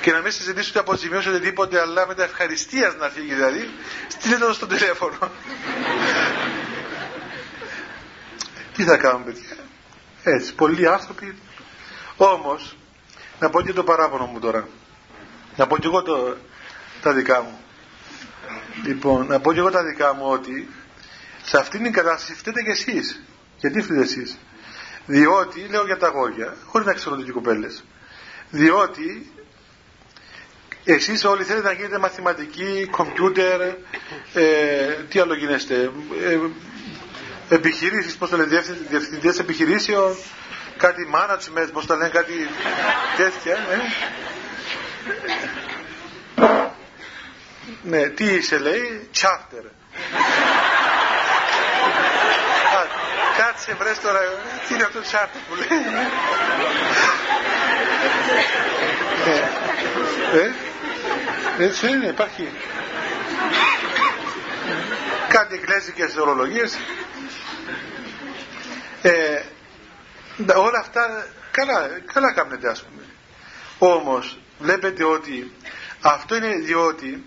[0.00, 3.68] και να μην συζητήσετε αποζημιώσετε τίποτε αλλά με τα ευχαριστίας να φύγει δηλαδή
[4.08, 5.18] στείλετε το στο τηλέφωνο.
[8.76, 9.56] Τι θα κάνουμε παιδιά;
[10.22, 11.34] Έτσι, πολλοί άνθρωποι.
[12.16, 12.76] Όμως,
[13.42, 14.68] να πω και το παράπονο μου τώρα.
[15.56, 16.36] Να πω και εγώ το,
[17.02, 17.58] τα δικά μου.
[18.84, 20.68] Λοιπόν, να πω και εγώ τα δικά μου ότι
[21.42, 23.22] σε αυτήν την κατάσταση φταίτε κι εσείς.
[23.58, 24.38] Γιατί φταίτε εσείς;
[25.06, 27.84] Διότι, λέω για τα αγόρια, χωρίς να ξέρω τι κοπέλες,
[28.50, 29.32] διότι
[30.84, 33.60] εσείς όλοι θέλετε να γίνετε μαθηματικοί, κομπιούτερ,
[34.34, 35.90] ε, τι άλλο γίνεστε,
[36.22, 36.38] ε,
[37.54, 40.16] επιχειρήσεις, πώς το λένε, διευθυντές επιχειρήσεων,
[40.82, 42.48] κάτι management, πώς το λένε, κάτι
[43.16, 43.82] τέτοια, ναι.
[47.82, 49.64] Ναι, τι είσαι λέει, charter.
[53.36, 54.20] Κάτσε βρες τώρα,
[54.68, 55.68] τι είναι αυτό το charter που λέει.
[59.26, 62.48] Ε, ε, έτσι είναι, υπάρχει.
[65.28, 66.78] Κάτι εκκλέζικες ορολογίες.
[69.02, 69.42] Ε,
[70.56, 73.02] όλα αυτά καλά, καλά κάνετε ας πούμε.
[73.78, 75.52] Όμως βλέπετε ότι
[76.00, 77.26] αυτό είναι διότι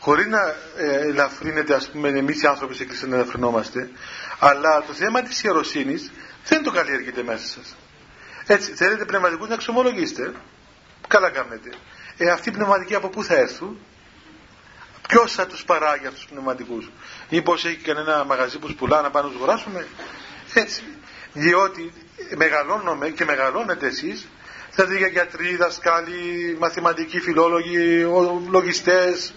[0.00, 3.90] χωρίς να ε, ελαφρύνεται ας πούμε εμείς οι άνθρωποι σε εκκλησία να ελαφρυνόμαστε
[4.38, 6.10] αλλά το θέμα της ιεροσύνης
[6.44, 7.76] δεν το καλλιεργείτε μέσα σας.
[8.46, 10.32] Έτσι, θέλετε πνευματικούς να εξομολογήσετε;
[11.08, 11.70] Καλά κάνετε.
[12.16, 13.78] Ε, αυτοί οι πνευματικοί από πού θα έρθουν;
[15.08, 16.90] Ποιος θα τους παράγει αυτούς τους πνευματικούς;
[17.30, 19.86] Μήπως έχει κανένα μαγαζί που πουλά να πάνε να τους αγοράσουμε;
[20.54, 20.82] Έτσι.
[21.32, 21.92] Διότι
[22.36, 24.28] μεγαλώνουμε και μεγαλώνετε εσείς.
[24.74, 28.06] Δηλαδή για γιατροί, δασκάλοι, μαθηματικοί, φιλόλογοι,
[28.50, 29.34] λογιστές,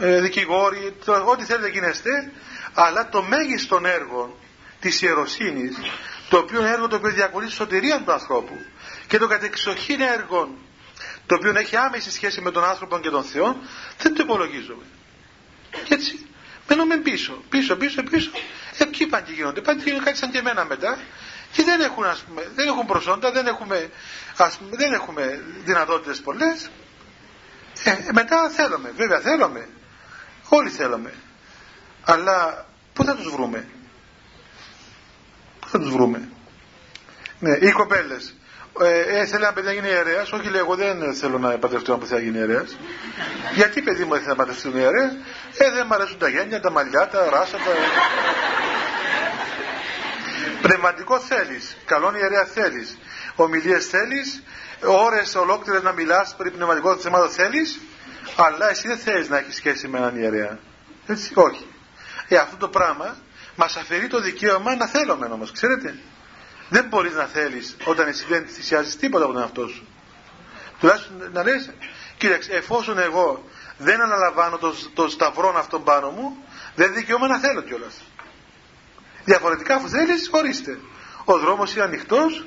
[0.00, 0.96] ε, δικηγόροι,
[1.26, 2.32] ό,τι θέλετε γίνεστε,
[2.74, 4.38] αλλά το μέγιστο έργο
[4.80, 5.76] της ιεροσύνης,
[6.28, 8.58] το οποίο είναι έργο το οποίο διακονεί τη σωτηρία του ανθρώπου
[9.06, 10.58] και το κατεξοχήν έργο
[11.26, 13.56] το οποίο έχει άμεση σχέση με τον άνθρωπο και τον Θεό,
[13.98, 14.82] δεν το υπολογίζουμε.
[15.70, 16.26] Και έτσι.
[16.68, 18.30] Μένουμε πίσω, πίσω, πίσω, πίσω.
[18.78, 20.98] Ε, ποιοι πάνε και γίνονται, πάνε και γίνονται κάτι σαν και εμένα μετά
[21.52, 23.90] και δεν έχουν, ας πούμε, δεν έχουν προσόντα, δεν έχουμε,
[24.36, 26.70] ας πούμε, δεν έχουμε δυνατότητες πολλές.
[27.84, 29.68] Ε, μετά θέλουμε, βέβαια θέλουμε.
[30.48, 31.12] Όλοι θέλουμε.
[32.04, 33.68] Αλλά πού θα τους βρούμε;
[35.60, 36.28] Πού θα τους βρούμε;
[37.38, 38.34] Ναι, οι κοπέλες.
[38.80, 41.92] Ε, ε, θέλει ένα παιδί να γίνει ιερέας; Όχι, λέει, εγώ δεν θέλω να παντρευτώ
[41.92, 42.76] ένα που θα γίνει ιερέας.
[43.54, 45.12] Γιατί παιδί μου θέλει να παντρευτεί ιερέας;
[45.56, 47.72] Ε, δεν μου αρέσουν τα γένια, τα μαλλιά, τα ράσα, τα.
[50.66, 51.76] Πνευματικό θέλεις.
[51.84, 52.98] Καλόν ιερέα θέλεις.
[53.36, 54.42] Ομιλίες θέλεις.
[54.84, 57.80] Ώρες ολόκληρες να μιλάς περί πνευματικών θεμάτων θέλεις.
[58.36, 60.58] Αλλά εσύ δεν θέλεις να έχεις σχέση με έναν ιερέα.
[61.06, 61.66] Έτσι, όχι.
[62.28, 63.16] Ε, αυτό το πράγμα
[63.56, 65.98] μας αφαιρεί το δικαίωμα να θέλουμε όμως, ξέρετε.
[66.68, 69.86] Δεν μπορείς να θέλεις όταν εσύ δεν θυσιάζεις τίποτα από τον εαυτό σου.
[70.80, 71.70] Τουλάχιστον να λες,
[72.16, 73.44] κοίταξε, εφόσον εγώ
[73.78, 76.36] δεν αναλαμβάνω το, το σταυρό αυτόν πάνω μου,
[76.74, 77.94] δεν δικαιώμα να θέλω κιόλας.
[79.26, 80.78] Διαφορετικά, αφού θέλει, ορίστε.
[81.24, 82.46] Ο δρόμος είναι ανοιχτός,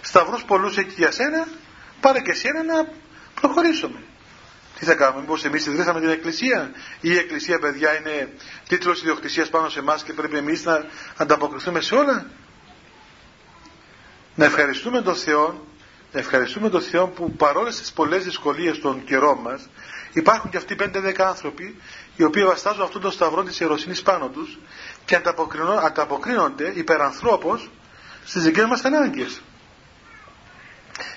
[0.00, 1.48] σταυρού πολλούς εκεί για σένα,
[2.00, 2.88] πάρε και εσένα να
[3.40, 4.02] προχωρήσουμε.
[4.78, 6.70] Τι θα κάνουμε, μήπως εμείς ιδρύσαμε την Εκκλησία,
[7.00, 8.32] ή η Εκκλησία, παιδιά, είναι
[8.68, 10.84] τίτλος ιδιοκτησίας πάνω σε εμάς και πρέπει εμείς να
[11.16, 12.26] ανταποκριθούμε σε όλα.
[14.34, 15.66] Να ευχαριστούμε τον Θεό,
[16.12, 19.68] να ευχαριστούμε τον Θεό που παρόλες τις πολλές δυσκολίες των καιρών μας,
[20.12, 21.76] υπάρχουν και αυτοί 5-10 άνθρωποι
[22.16, 24.58] οι οποίοι βαστάζουν αυτόν τον σταυρό της ιεροσύνης πάνω τους
[25.06, 25.18] και
[25.84, 27.58] ανταποκρίνονται υπερανθρώπω
[28.24, 29.40] στις δικές μας ανάγκες.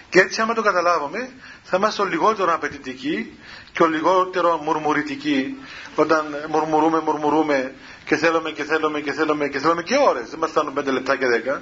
[0.09, 1.31] Και έτσι άμα το καταλάβουμε
[1.63, 3.37] θα είμαστε ο λιγότερο απαιτητικοί
[3.71, 5.57] και ο λιγότερο μουρμουρητικοί
[5.95, 7.73] όταν μουρμουρούμε, μουρμουρούμε
[8.05, 10.29] και θέλουμε και θέλουμε και θέλουμε και θέλουμε και ώρες.
[10.29, 11.25] Δεν μας φτάνουν 5 λεπτά και
[11.55, 11.61] 10.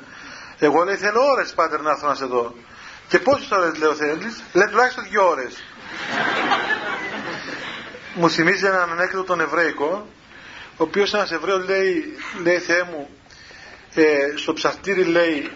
[0.60, 2.56] Εγώ λέει θέλω ώρες πάτερ να έρθω να σε δω.
[3.08, 5.64] Και πόσες ώρες λέω θέλεις; Λέει τουλάχιστον δύο ώρες.
[8.14, 10.08] Μου θυμίζει έναν ανέκδοτο τον Εβραϊκό
[10.78, 12.04] ο οποίος ένας Εβραίος λέει,
[12.44, 13.10] λέει Θεέ μου
[13.94, 15.52] ε, στο ψαρτήρι λέει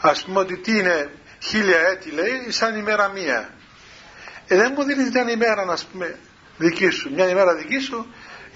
[0.00, 1.10] ας πούμε ότι τι είναι
[1.42, 3.50] χίλια έτη λέει σαν ημέρα μία.
[4.46, 6.18] Ε, δεν μου δίνεις μια ημέρα να πούμε
[6.56, 7.12] δική σου.
[7.14, 8.06] Μια ημέρα δική σου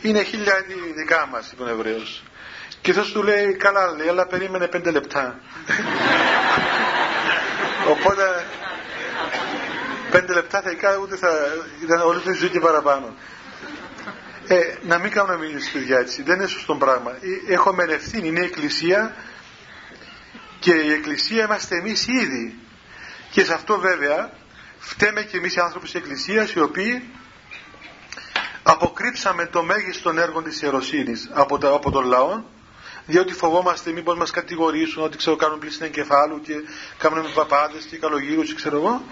[0.02, 2.22] είναι χίλια έτη δικά μας είπε ο Εβραίος.
[2.80, 5.40] Και αυτός του λέει καλά λέει αλλά περίμενε πέντε λεπτά.
[7.92, 8.46] Οπότε
[10.10, 11.28] πέντε λεπτά θα είχα ούτε θα
[11.82, 13.14] ήταν όλη τη ζωή και παραπάνω.
[14.49, 16.22] Ε, να μην κάνουμε μήνυση παιδιά έτσι.
[16.22, 17.11] Δεν είναι σωστό πράγμα.
[17.11, 18.28] Ε, έχουμε ευθύνη.
[18.28, 19.16] Είναι η Εκκλησία
[20.59, 22.59] και η Εκκλησία είμαστε εμείς ήδη.
[23.30, 24.32] Και σε αυτό βέβαια
[24.78, 27.11] φταίμε και εμείς οι άνθρωποι της Εκκλησίας οι οποίοι
[28.62, 32.42] αποκρύψαμε το μέγιστο έργο της ιεροσύνης από, τα, από τον λαό
[33.07, 36.55] διότι φοβόμαστε μήπως μας κατηγορήσουν ότι ξέρω κάνουν πλήση εγκεφάλου και
[36.99, 39.03] κάνουμε παπάδες και καλογύρους ξέρω εγώ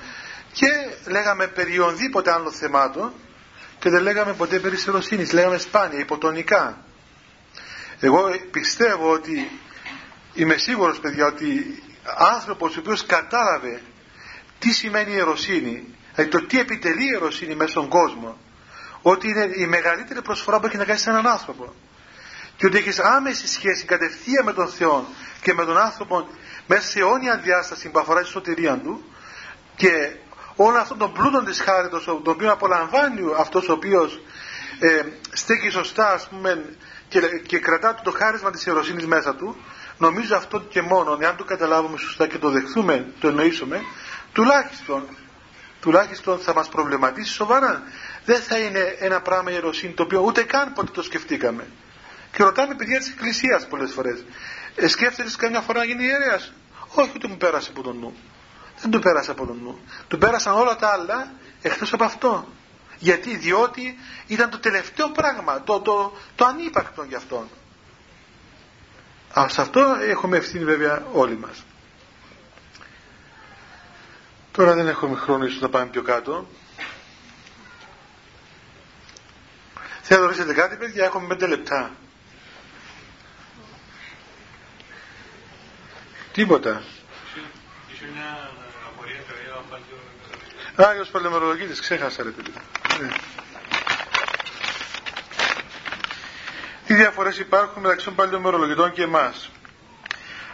[0.53, 0.67] και
[1.11, 3.13] λέγαμε περί ονδήποτε άλλων θεμάτων
[3.85, 6.85] και δεν λέγαμε ποτέ περί ιεροσύνης, λέγαμε σπάνια, υποτονικά.
[8.01, 9.51] Εγώ πιστεύω ότι
[10.35, 11.83] είμαι σίγουρος παιδιά ότι
[12.17, 13.81] άνθρωπος ο οποίος κατάλαβε
[14.59, 18.39] τι σημαίνει η ιεροσύνη, δηλαδή το τι επιτελεί η ιεροσύνη μέσα στον κόσμο,
[19.03, 21.75] ότι είναι η μεγαλύτερη προσφορά που έχει να κάνει σε έναν άνθρωπο.
[22.57, 25.09] Και ότι έχεις άμεση σχέση κατευθείαν με τον Θεό
[25.43, 26.29] και με τον άνθρωπο
[26.67, 29.05] μέσα σε αιώνια διάσταση που αφορά τη σωτηρία του
[29.77, 30.17] και
[30.57, 34.21] όλο αυτόν τον πλούτο της χάριτος τον οποίο απολαμβάνει αυτός ο οποίος
[34.79, 35.03] ε,
[35.33, 36.77] στέκει σωστά ας πούμε
[37.09, 39.57] και, και κρατά το χάρισμα της ιεροσύνης μέσα του
[39.99, 43.81] νομίζω αυτό και μόνο εάν το καταλάβουμε σωστά και το δεχθούμε, το εννοήσουμε
[44.33, 45.03] τουλάχιστον,
[45.81, 47.83] τουλάχιστον θα μας προβληματίσει σοβαρά.
[48.25, 51.67] Δεν θα είναι ένα πράγμα ιεροσύνη το οποίο ούτε καν ποτέ το σκεφτήκαμε.
[52.33, 54.25] Και ρωτάμε παιδιά της εκκλησίας πολλές φορές.
[54.75, 56.53] Ε, σκέφτεσαι καμιά φορά να γίνει ιερέας;
[56.95, 58.17] Όχι, ούτε μου πέρασε από τον νου.
[58.85, 59.79] Δεν του πέρασε από τον νου.
[60.09, 61.33] Του πέρασαν όλα τα άλλα
[61.63, 62.49] εκτός από αυτό.
[62.99, 67.49] Γιατί, διότι ήταν το τελευταίο πράγμα, το, το, το ανύπαρκτο για αυτόν.
[69.39, 71.65] Α, σε αυτό έχουμε ευθύνη βέβαια όλοι μας.
[74.53, 76.47] Τώρα δεν έχουμε χρόνο ίσως να πάμε πιο κάτω.
[80.03, 81.91] Θέλω να ρωτήσετε κάτι παιδιά, έχουμε πέντε λεπτά.
[86.33, 86.83] Τίποτα.
[90.77, 92.51] Άγιος Παλαιμερολογίτης, ξέχασα ρε παιδί.
[93.01, 93.09] Ναι.
[96.87, 99.51] Τι διαφορές υπάρχουν μεταξύ των παλαιομερολογητών και εμάς;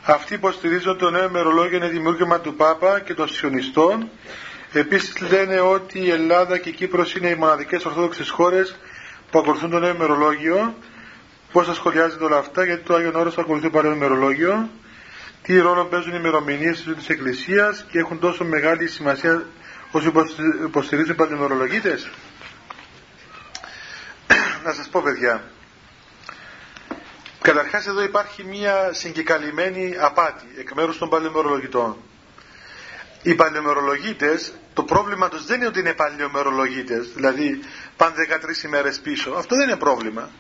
[0.05, 4.11] Αυτοί υποστηρίζουν το νέο ημερολόγιο είναι δημιούργημα του Πάπα και των Σιωνιστών.
[4.73, 8.77] Επίσης λένε ότι η Ελλάδα και η Κύπρος είναι οι μοναδικές ορθόδοξες χώρες
[9.31, 10.75] που ακολουθούν το νέο ημερολόγιο.
[11.53, 14.69] Πώς θα σχολιάζετε όλα αυτά, γιατί το Άγιον Όρος ακολουθεί το παλαιό ημερολόγιο.
[15.43, 19.47] Τι ρόλο παίζουν οι ημερομηνίες τη της Εκκλησίας και έχουν τόσο μεγάλη σημασία
[19.91, 20.13] όσοι
[20.67, 22.11] υποστηρίζουν οι παλαιομερολογίτες.
[24.65, 25.43] Να σας πω παιδιά,
[27.43, 31.97] Καταρχάς εδώ υπάρχει μια συγκεκαλυμμένη απάτη εκ μέρους των παλαιομερολογητών.
[33.23, 37.61] Οι παλαιομερολογίτες, το πρόβλημα τους δεν είναι ότι είναι παλαιομερολογίτες, δηλαδή
[37.97, 39.31] πάνε 13 ημέρες πίσω.
[39.31, 40.31] Αυτό δεν είναι πρόβλημα.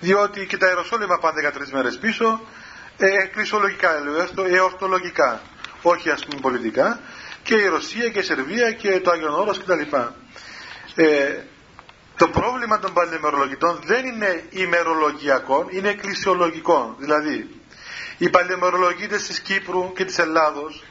[0.00, 2.40] Διότι και τα Ιεροσόλυμα πάνε 13 μέρες πίσω,
[2.98, 5.40] ε, εκκλησιολογικά λέω, εορτολογικά,
[5.82, 7.00] όχι ας πούμε πολιτικά,
[7.42, 9.80] και η Ρωσία και η Σερβία και το Άγιον Όρος κτλ.
[10.94, 11.38] Ε,
[12.16, 16.96] το πρόβλημα των παλαιομερολογητών δεν είναι ημερολογιακό, είναι εκκλησιολογικό.
[16.98, 17.60] Δηλαδή,
[18.18, 20.84] οι παλαιομερολογίτες της Κύπρου και της Ελλάδος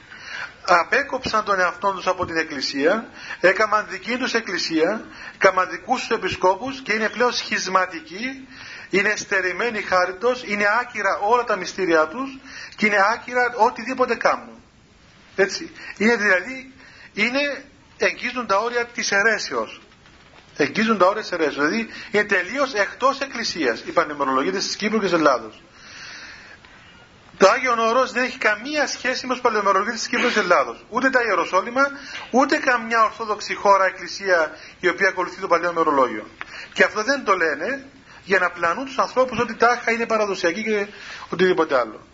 [0.66, 6.82] απέκοψαν τον εαυτό τους από την εκκλησία, έκαναν δική τους εκκλησία, έκαναν δικούς τους επισκόπους
[6.82, 8.48] και είναι πλέον σχισματικοί,
[8.90, 12.38] είναι στερημένοι χάριτος, είναι άκυρα όλα τα μυστήριά τους
[12.76, 14.61] και είναι άκυρα οτιδήποτε κάνουν.
[15.36, 15.72] Έτσι.
[15.98, 16.74] Είναι δηλαδή,
[17.14, 17.64] είναι,
[17.98, 19.82] εγγίζουν τα όρια της αιρέσεως
[20.58, 25.14] εγγίζουν τα όρια της Δηλαδή είναι τελείως εκτός εκκλησίας οι πανεμορολογίτες της Κύπρου και της
[25.14, 25.62] Ελλάδος.
[27.38, 30.86] Το Άγιο Όρος δεν έχει καμία σχέση με τους παλαιομερολογίτε της Κύπρου και της Ελλάδος.
[30.90, 31.82] Ούτε τα Ιεροσόλυμα,
[32.32, 36.28] ούτε καμιά ορθόδοξη χώρα, εκκλησία η οποία ακολουθεί το παλαιό μερολόγιο.
[36.74, 37.86] Και αυτό δεν το λένε
[38.24, 40.88] για να πλανούν τους ανθρώπους ότι τάχα είναι παραδοσιακοί και
[41.30, 42.08] οτιδήποτε άλλο.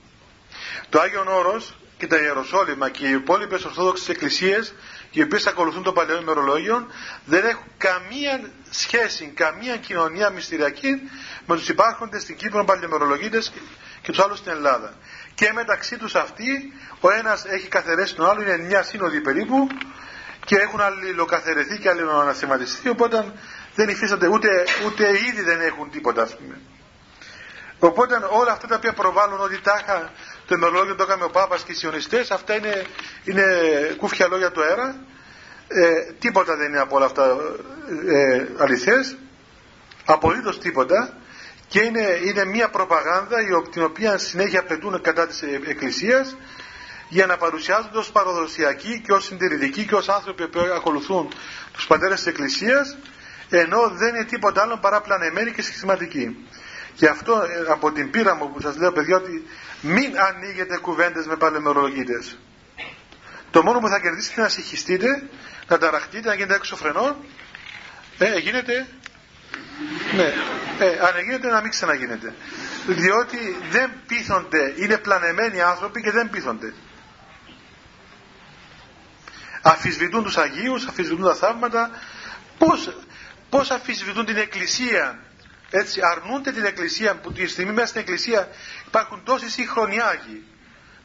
[0.89, 4.73] Το Άγιο Όρος και τα Ιεροσόλυμα και οι υπόλοιπες ορθόδοξες εκκλησίες
[5.11, 6.87] οι οποίες ακολουθούν το παλαιό ημερολόγιο
[7.25, 11.01] δεν έχουν καμία σχέση, καμία κοινωνία μυστηριακή
[11.45, 13.53] με τους υπάρχοντες στην Κύπρο παλαιομερολογίτες
[14.01, 14.93] και τους άλλους στην Ελλάδα.
[15.35, 19.67] Και μεταξύ τους αυτοί ο ένας έχει καθαρέσει τον άλλο, είναι μια σύνοδη περίπου
[20.45, 23.33] και έχουν αλληλοκαθαιρεθεί και αλληλοανασηματιστεί οπότε
[23.75, 24.47] δεν υφίστανται ούτε,
[24.85, 26.59] ούτε ήδη δεν έχουν τίποτα ας πούμε.
[27.79, 30.11] Οπότε όλα αυτά τα οποία προβάλλουν ότι τάχα
[30.47, 32.85] το ημερολόγιο το έκαμε ο Πάπας και οι Σιωνιστές, αυτά είναι,
[33.23, 33.43] είναι
[33.97, 34.95] κούφια λόγια του αέρα.
[35.67, 37.37] Ε, τίποτα δεν είναι από όλα αυτά
[38.07, 39.17] ε, αληθές,
[40.05, 41.13] απολύτως τίποτα
[41.67, 43.37] και είναι, είναι μια προπαγάνδα
[43.71, 46.35] την οποία συνέχεια απαιτούν κατά της Εκκλησίας
[47.09, 51.27] για να παρουσιάζονται ως παραδοσιακοί και ως συντηρητικοί και ως άνθρωποι που ακολουθούν
[51.73, 52.97] τους πατέρες της Εκκλησίας
[53.49, 56.47] ενώ δεν είναι τίποτα άλλο παρά πλανεμένοι και συστηματικοί.
[56.97, 59.47] Γι' αυτό ε, από την πείρα μου που σας λέω παιδιά ότι
[59.81, 62.37] μην ανοίγετε κουβέντες με παλαιμερολογίτες.
[63.51, 65.23] Το μόνο που θα κερδίσετε είναι να συγχυστείτε,
[65.67, 67.15] να ταραχτείτε, να γίνετε έξω φρενών.
[68.17, 68.87] Ε, γίνεται.
[70.15, 70.33] Ναι.
[70.85, 72.33] Ε, αν γίνεται να μην ξαναγίνεται.
[72.87, 76.73] Διότι δεν πείθονται, είναι πλανεμένοι άνθρωποι και δεν πείθονται.
[79.61, 81.89] Αφισβητούν τους Αγίους, αφισβητούν τα θαύματα.
[82.57, 82.97] Πώς,
[83.49, 85.19] πώς αφισβητούν την Εκκλησία
[85.69, 88.47] έτσι αρνούνται την Εκκλησία που τη στιγμή μέσα στην Εκκλησία
[88.87, 90.45] υπάρχουν τόσοι σύγχρονοι Άγιοι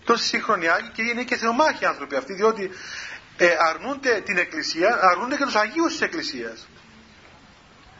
[0.05, 2.71] τόσοι σύγχρονοι Άγιοι και είναι και θεομάχοι άνθρωποι αυτοί διότι
[3.37, 6.69] ε, αρνούνται την Εκκλησία αρνούνται και τους Αγίους της Εκκλησίας.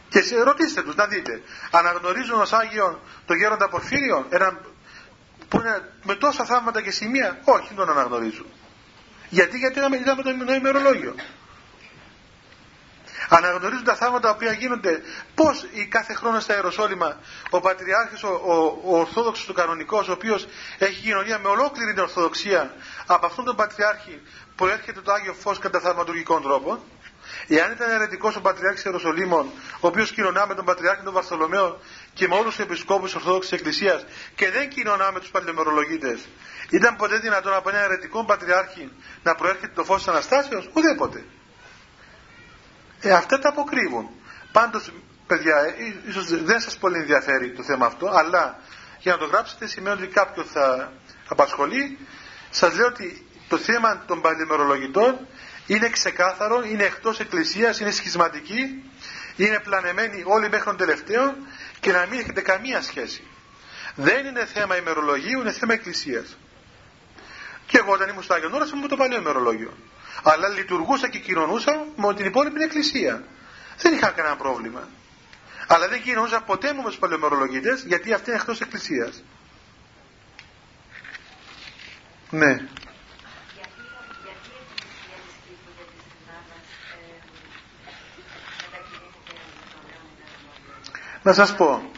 [0.09, 1.41] Και σε, ρωτήστε τους να δείτε
[1.71, 4.65] αναγνωρίζουν ως Άγιον τον γέροντα Πορφύριον έναν
[5.49, 8.45] που είναι με τόσα θαύματα και σημεία όχι τον αναγνωρίζουν.
[9.29, 11.15] Γιατί γιατί να με το ημερολόγιο
[13.29, 15.01] αναγνωρίζουν τα θαύματα τα οποία γίνονται
[15.35, 17.17] πώς η κάθε χρόνο στα Ιεροσόλυμα
[17.49, 18.53] ο Πατριάρχης, ο, ο,
[18.83, 20.47] ο Ορθόδοξος του Κανονικός, ο οποίος
[20.77, 22.73] έχει κοινωνία με ολόκληρη την Ορθοδοξία,
[23.05, 24.21] από αυτόν τον Πατριάρχη
[24.55, 26.79] προέρχεται το Άγιο Φως κατά θαυματουργικών τρόπων.
[27.47, 29.49] Εάν ήταν αιρετικός ο Πατριάρχης Ιεροσολύμων,
[29.79, 31.77] ο οποίος κοινωνά με τον Πατριάρχη των Βαρθολομαίων
[32.13, 34.05] και με όλους τους επισκόπους της Ορθόδοξης Εκκλησίας
[34.35, 36.27] και δεν κοινωνά με τους παλαιομερολογίτες,
[36.69, 38.91] ήταν ποτέ δυνατόν από ένα αιρετικό Πατριάρχη
[39.23, 41.23] να προέρχεται το φως της Αναστάσεως, ουδέποτε.
[43.05, 44.09] Ε, αυτά τα αποκρύβουν.
[44.51, 44.91] Πάντως,
[45.27, 48.59] παιδιά, ε, ίσως δεν σας πολύ ενδιαφέρει το θέμα αυτό, αλλά
[48.99, 50.91] για να το γράψετε σημαίνει ότι κάποιον θα
[51.27, 51.97] απασχολεί.
[52.49, 55.27] Σας λέω ότι το θέμα των παλιμερολογητών
[55.67, 58.91] είναι ξεκάθαρο, είναι εκτός εκκλησίας, είναι σχισματική,
[59.35, 61.35] είναι πλανεμένοι όλοι μέχρι τον τελευταίο
[61.79, 63.23] και να μην έχετε καμία σχέση.
[63.95, 66.37] Δεν είναι θέμα ημερολογίου, είναι θέμα εκκλησίας.
[67.65, 69.73] Και εγώ όταν ήμουν στο Άγιον Όρας ήμουν το παλιό ημερολόγιο
[70.23, 73.23] αλλά λειτουργούσα και κοινωνούσα με την υπόλοιπη εκκλησία.
[73.77, 74.87] Δεν είχα κανένα πρόβλημα.
[75.67, 79.23] Αλλά δεν κοινωνούσα ποτέ μου με του παλαιομερολογίτε γιατί αυτή είναι εκτός εκκλησίας.
[82.29, 82.67] Ναι.
[91.23, 91.91] Να σας πω,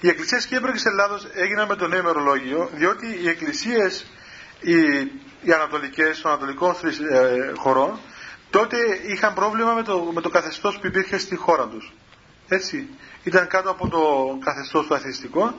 [0.00, 4.06] οι εκκλησίες Κύπρου και της Ελλάδος έγιναν με το νέο ημερολόγιο, διότι οι εκκλησίες
[4.60, 4.74] οι,
[5.42, 6.74] οι ανατολικές, των ανατολικών
[7.12, 7.98] ε, χωρών,
[8.50, 8.76] τότε
[9.06, 11.92] είχαν πρόβλημα με το, με το καθεστώς που υπήρχε στη χώρα τους.
[12.48, 12.88] Έτσι.
[13.22, 15.54] Ήταν κάτω από το καθεστώς του αθειστικό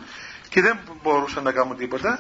[0.50, 2.20] και δεν μπορούσαν να κάνουν τίποτα.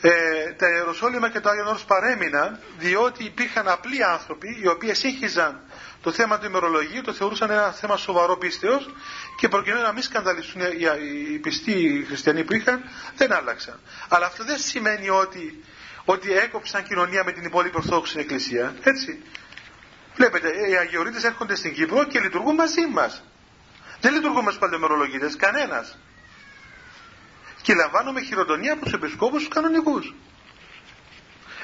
[0.00, 5.60] Ε, τα Ιεροσόλυμα και το Άγιον Όρος παρέμειναν διότι υπήρχαν απλοί άνθρωποι οι οποίοι σύγχυζαν
[6.02, 8.90] το θέμα του ημερολογίου, το θεωρούσαν ένα θέμα σοβαρό πίστεως
[9.38, 10.60] και προκειμένου να μην σκανδαλιστούν
[11.32, 12.84] οι πιστοί χριστιανοί που είχαν,
[13.16, 13.80] δεν άλλαξαν.
[14.08, 15.64] Αλλά αυτό δεν σημαίνει ότι,
[16.04, 18.74] ότι έκοψαν κοινωνία με την υπόλοιπη Ορθόδοξη Εκκλησία.
[18.82, 19.22] Έτσι.
[20.16, 23.22] Βλέπετε, οι Αγιορείτες έρχονται στην Κύπρο και λειτουργούν μαζί μας.
[24.00, 25.98] Δεν λειτουργούμε στους παλαιομερολογίτες, κανένας.
[27.62, 30.14] Και λαμβάνουμε χειροτονία από τους επισκόπους τους κανονικούς.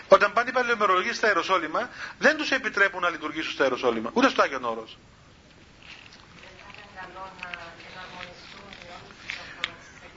[0.08, 1.88] Όταν πάνε οι παλαιομερολογοί στα Ιεροσόλυμα,
[2.18, 4.98] δεν τους επιτρέπουν να λειτουργήσουν στα Ιεροσόλυμα, ούτε στο Άγιον Όρος.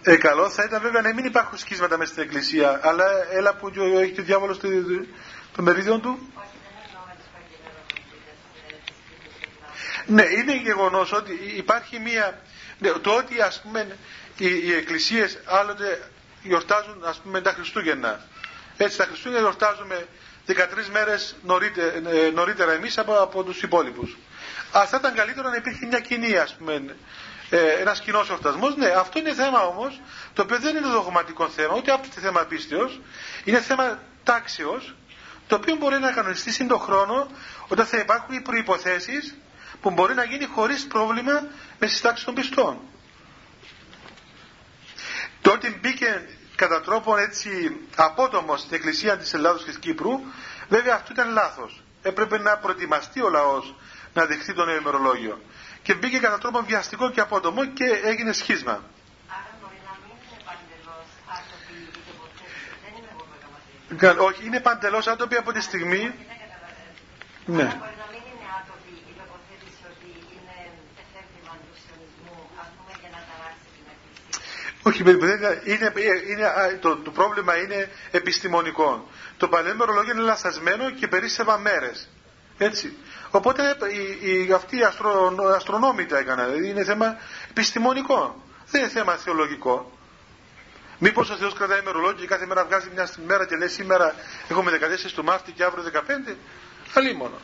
[0.06, 3.68] Ε, καλό θα ήταν βέβαια να μην υπάρχουν σκίσματα μέσα στην Εκκλησία, αλλά έλα που
[4.01, 4.68] έχει το διάβολος στο,
[5.56, 6.34] το μερίδιο του.
[10.06, 12.39] Ναι, είναι γεγονός ότι υπάρχει μία.
[12.80, 13.97] Ναι, το ότι ας πούμε
[14.38, 16.01] οι, οι εκκλησίες άλλοτε
[16.43, 18.26] γιορτάζουν ας πούμε τα Χριστούγεννα.
[18.78, 20.08] Έτσι τα Χριστούγεννα γιορτάζουμε
[20.47, 20.54] 13
[20.91, 24.18] μέρες νωρίτερα, ε, νωρίτερα εμείς από, από τους υπόλοιπους.
[24.78, 26.95] Α, θα ήταν καλύτερο να υπήρχε μια κοινή ας πούμε
[27.56, 28.76] ε, ένας κοινός εορτασμός.
[28.76, 30.01] Ναι, αυτό είναι θέμα όμως
[30.34, 33.01] το οποίο δεν είναι δογματικό θέμα, ούτε από θέμα πίστεως,
[33.43, 34.95] είναι θέμα τάξεως,
[35.47, 37.28] το οποίο μπορεί να κανονιστεί σύν τον χρόνο
[37.68, 39.36] όταν θα υπάρχουν οι προϋποθέσεις
[39.82, 41.47] που μπορεί να γίνει χωρίς πρόβλημα
[41.80, 42.78] με συστάξει των πιστών.
[45.41, 50.20] Τότε μπήκε κατά τρόπο έτσι απότομο στην Εκκλησία της Ελλάδος και της Κύπρου,
[50.70, 51.84] βέβαια αυτό ήταν λάθος.
[52.01, 53.76] Έπρεπε να προετοιμαστεί ο λαός
[54.14, 55.41] να δεχτεί το νέο ημερολόγιο.
[55.84, 58.71] Και μπήκε κατά τρόπο βιαστικό και απότομο και έγινε σχίσμα.
[58.71, 60.97] Άρα μπορεί να μην είναι παντελώς
[61.38, 61.93] άτοπη η
[62.84, 66.13] δεν είμαι Όχι, είναι παντελώς άτοπη από τη στιγμή...
[67.45, 67.79] Ναι.
[74.86, 75.93] Όχι, είναι,
[76.29, 79.09] είναι, το, το πρόβλημα είναι επιστημονικό.
[79.38, 82.09] Το παλαιό ημερολόγιο είναι λαθασμένο και περίσσευα μέρες.
[82.57, 82.97] Έτσι.
[83.36, 83.77] Οπότε
[84.21, 86.45] οι, οι, αυτοί οι αστρο, αστρονόμοι τα έκαναν.
[86.49, 87.17] Δηλαδή είναι θέμα
[87.49, 88.43] επιστημονικό.
[88.69, 89.91] Δεν είναι θέμα θεολογικό.
[90.99, 94.15] Μήπως ο Θεός κρατάει ημερολόγιο και κάθε μέρα βγάζει μια μέρα και λέει σήμερα
[94.47, 95.84] έχουμε 14 του Μάρτη και αύριο
[96.29, 96.36] 15.
[96.93, 97.38] Αλλή μόνο.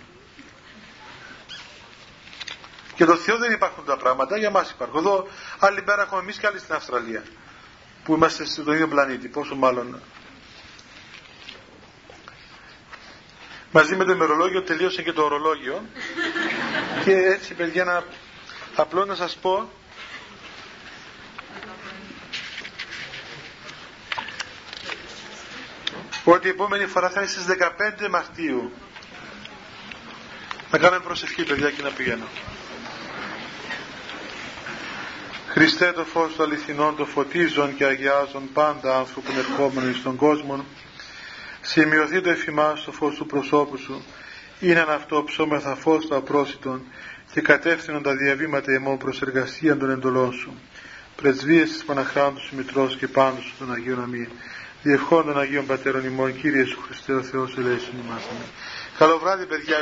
[2.95, 4.97] Και το Θεό δεν υπάρχουν τα πράγματα, για μας υπάρχουν.
[4.99, 5.27] Εδώ
[5.59, 7.23] άλλη μέρα έχουμε εμείς και άλλοι στην Αυστραλία.
[8.03, 10.01] Που είμαστε στον ίδιο πλανήτη, πόσο μάλλον.
[13.71, 15.85] Μαζί με το ημερολόγιο τελείωσε και το ορολόγιο.
[17.03, 18.03] και έτσι παιδιά να
[18.75, 19.69] απλό να σας πω
[26.23, 27.45] ότι η επόμενη φορά θα είναι στις
[28.05, 28.71] 15 Μαρτίου.
[30.71, 32.25] Να κάνουμε προσευχή παιδιά και να πηγαίνω.
[35.47, 40.65] Χριστέ το φως του αληθινών το φωτίζον και αγιάζον πάντα άνθρωπον ερχόμενο στον κόσμο
[41.69, 44.03] σημειωθεί το εφημάς το φως του προσώπου σου.
[44.59, 46.81] Είναι αυτό ψώμεθα φως του απρόσιτον
[47.31, 50.53] και κατεύθυνον τα διαβήματα εμών προς εργασία των εντολών σου.
[51.15, 54.29] Πρεσβείες της Παναχράντου σου Μητρός και πάντως σου των Αγίων Αμήν.
[54.83, 58.21] Διευχών των Αγίων Πατέρων ημών Κύριε σου Χριστέ ο Θεός ελέησον ημάς
[58.97, 59.77] Καλό βράδυ παιδιά